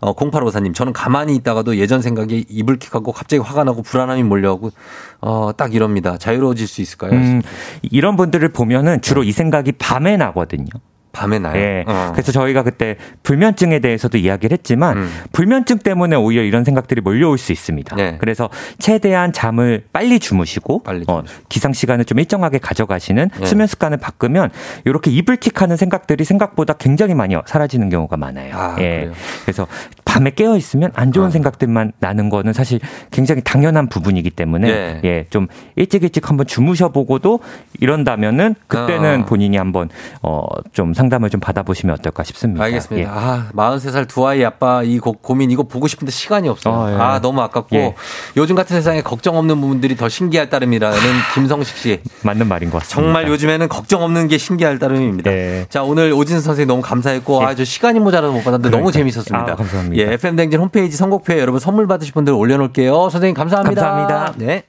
어, 0.00 0.14
0854님 0.14 0.74
저는 0.74 0.92
가만히 0.92 1.34
있다가도 1.36 1.76
예전 1.78 2.02
생각에 2.02 2.44
이불킥하고 2.48 3.12
갑자기 3.12 3.40
화가 3.42 3.64
나고 3.64 3.82
불안함이 3.82 4.22
몰려오고 4.22 4.70
어, 5.20 5.50
딱 5.56 5.74
이럽니다. 5.74 6.18
자유로워질 6.18 6.66
수 6.66 6.80
있을까요? 6.82 7.12
음, 7.12 7.42
이런 7.82 8.16
분들을 8.16 8.48
보면은 8.50 9.00
주로 9.00 9.22
이 9.22 9.32
생각이 9.32 9.72
밤에 9.72 10.16
나거든요. 10.16 10.68
밤에 11.18 11.40
나요. 11.40 11.54
네. 11.54 11.84
어. 11.86 12.12
그래서 12.12 12.30
저희가 12.30 12.62
그때 12.62 12.96
불면증에 13.24 13.80
대해서도 13.80 14.18
이야기를 14.18 14.56
했지만 14.56 14.98
음. 14.98 15.10
불면증 15.32 15.78
때문에 15.78 16.14
오히려 16.14 16.42
이런 16.42 16.62
생각들이 16.62 17.00
몰려올 17.00 17.38
수 17.38 17.50
있습니다. 17.50 17.96
네. 17.96 18.16
그래서 18.20 18.48
최대한 18.78 19.32
잠을 19.32 19.84
빨리 19.92 20.20
주무시고 20.20 20.84
빨리 20.84 21.04
어, 21.08 21.22
기상 21.48 21.72
시간을 21.72 22.04
좀 22.04 22.20
일정하게 22.20 22.58
가져가시는 22.58 23.30
네. 23.36 23.46
수면 23.46 23.66
습관을 23.66 23.98
바꾸면 23.98 24.50
이렇게 24.84 25.10
이불킥하는 25.10 25.76
생각들이 25.76 26.24
생각보다 26.24 26.74
굉장히 26.74 27.14
많이 27.14 27.34
사라지는 27.46 27.88
경우가 27.88 28.16
많아요. 28.16 28.54
아, 28.56 28.76
예. 28.78 28.82
그래요? 28.82 29.12
그래서 29.42 29.66
밤에 30.08 30.30
깨어 30.30 30.56
있으면 30.56 30.90
안 30.94 31.12
좋은 31.12 31.26
어. 31.26 31.30
생각들만 31.30 31.92
나는 32.00 32.30
거는 32.30 32.54
사실 32.54 32.80
굉장히 33.10 33.42
당연한 33.44 33.88
부분이기 33.88 34.30
때문에 34.30 34.66
네. 34.66 35.00
예, 35.04 35.26
좀 35.28 35.46
일찍 35.76 36.02
일찍 36.02 36.30
한번 36.30 36.46
주무셔 36.46 36.88
보고도 36.88 37.40
이런다면은 37.78 38.54
그때는 38.66 39.22
어. 39.22 39.24
본인이 39.26 39.56
한번 39.58 39.90
어 40.22 40.46
좀 40.72 40.94
상담을 40.94 41.28
좀 41.30 41.40
받아보시면 41.40 41.94
어떨까 41.98 42.22
싶습니다. 42.24 42.62
알겠습니다. 42.64 43.08
예. 43.10 43.12
아, 43.12 43.48
43살 43.54 44.06
두 44.08 44.26
아이 44.26 44.44
아빠 44.44 44.82
이 44.82 44.98
고, 44.98 45.12
고민 45.12 45.50
이거 45.50 45.62
보고 45.64 45.88
싶은데 45.88 46.12
시간이 46.12 46.48
없어요. 46.48 46.74
어, 46.74 46.90
예. 46.90 46.94
아, 46.94 47.20
너무 47.20 47.40
아깝고 47.40 47.76
예. 47.76 47.94
요즘 48.36 48.54
같은 48.54 48.76
세상에 48.76 49.02
걱정 49.02 49.36
없는 49.36 49.60
부분들이 49.60 49.96
더 49.96 50.08
신기할 50.08 50.50
따름이라는 50.50 50.98
김성식 51.34 51.76
씨. 51.76 52.00
맞는 52.22 52.46
말인 52.48 52.70
것 52.70 52.78
같습니다. 52.78 53.02
정말 53.02 53.28
요즘에는 53.28 53.68
걱정 53.68 54.02
없는 54.02 54.28
게 54.28 54.38
신기할 54.38 54.78
따름입니다. 54.78 55.30
예. 55.32 55.66
자, 55.68 55.82
오늘 55.82 56.12
오진 56.12 56.40
선생님 56.40 56.68
너무 56.68 56.80
감사했고 56.82 57.40
예. 57.42 57.46
아, 57.46 57.54
저 57.54 57.64
시간이 57.64 57.98
모자라서 58.00 58.32
못 58.32 58.38
받았는데 58.38 58.68
그러니까. 58.68 58.78
너무 58.78 58.92
재밌었습니다. 58.92 59.52
아, 59.52 59.56
감사합니다. 59.56 59.97
예, 59.98 60.12
FM 60.12 60.36
댕진 60.36 60.60
홈페이지 60.60 60.96
선곡표에 60.96 61.40
여러분 61.40 61.58
선물 61.58 61.88
받으실 61.88 62.14
분들 62.14 62.32
올려놓을게요. 62.32 63.10
선생님 63.10 63.34
감사합니다. 63.34 63.82
감사합니다. 63.82 64.34
네. 64.38 64.62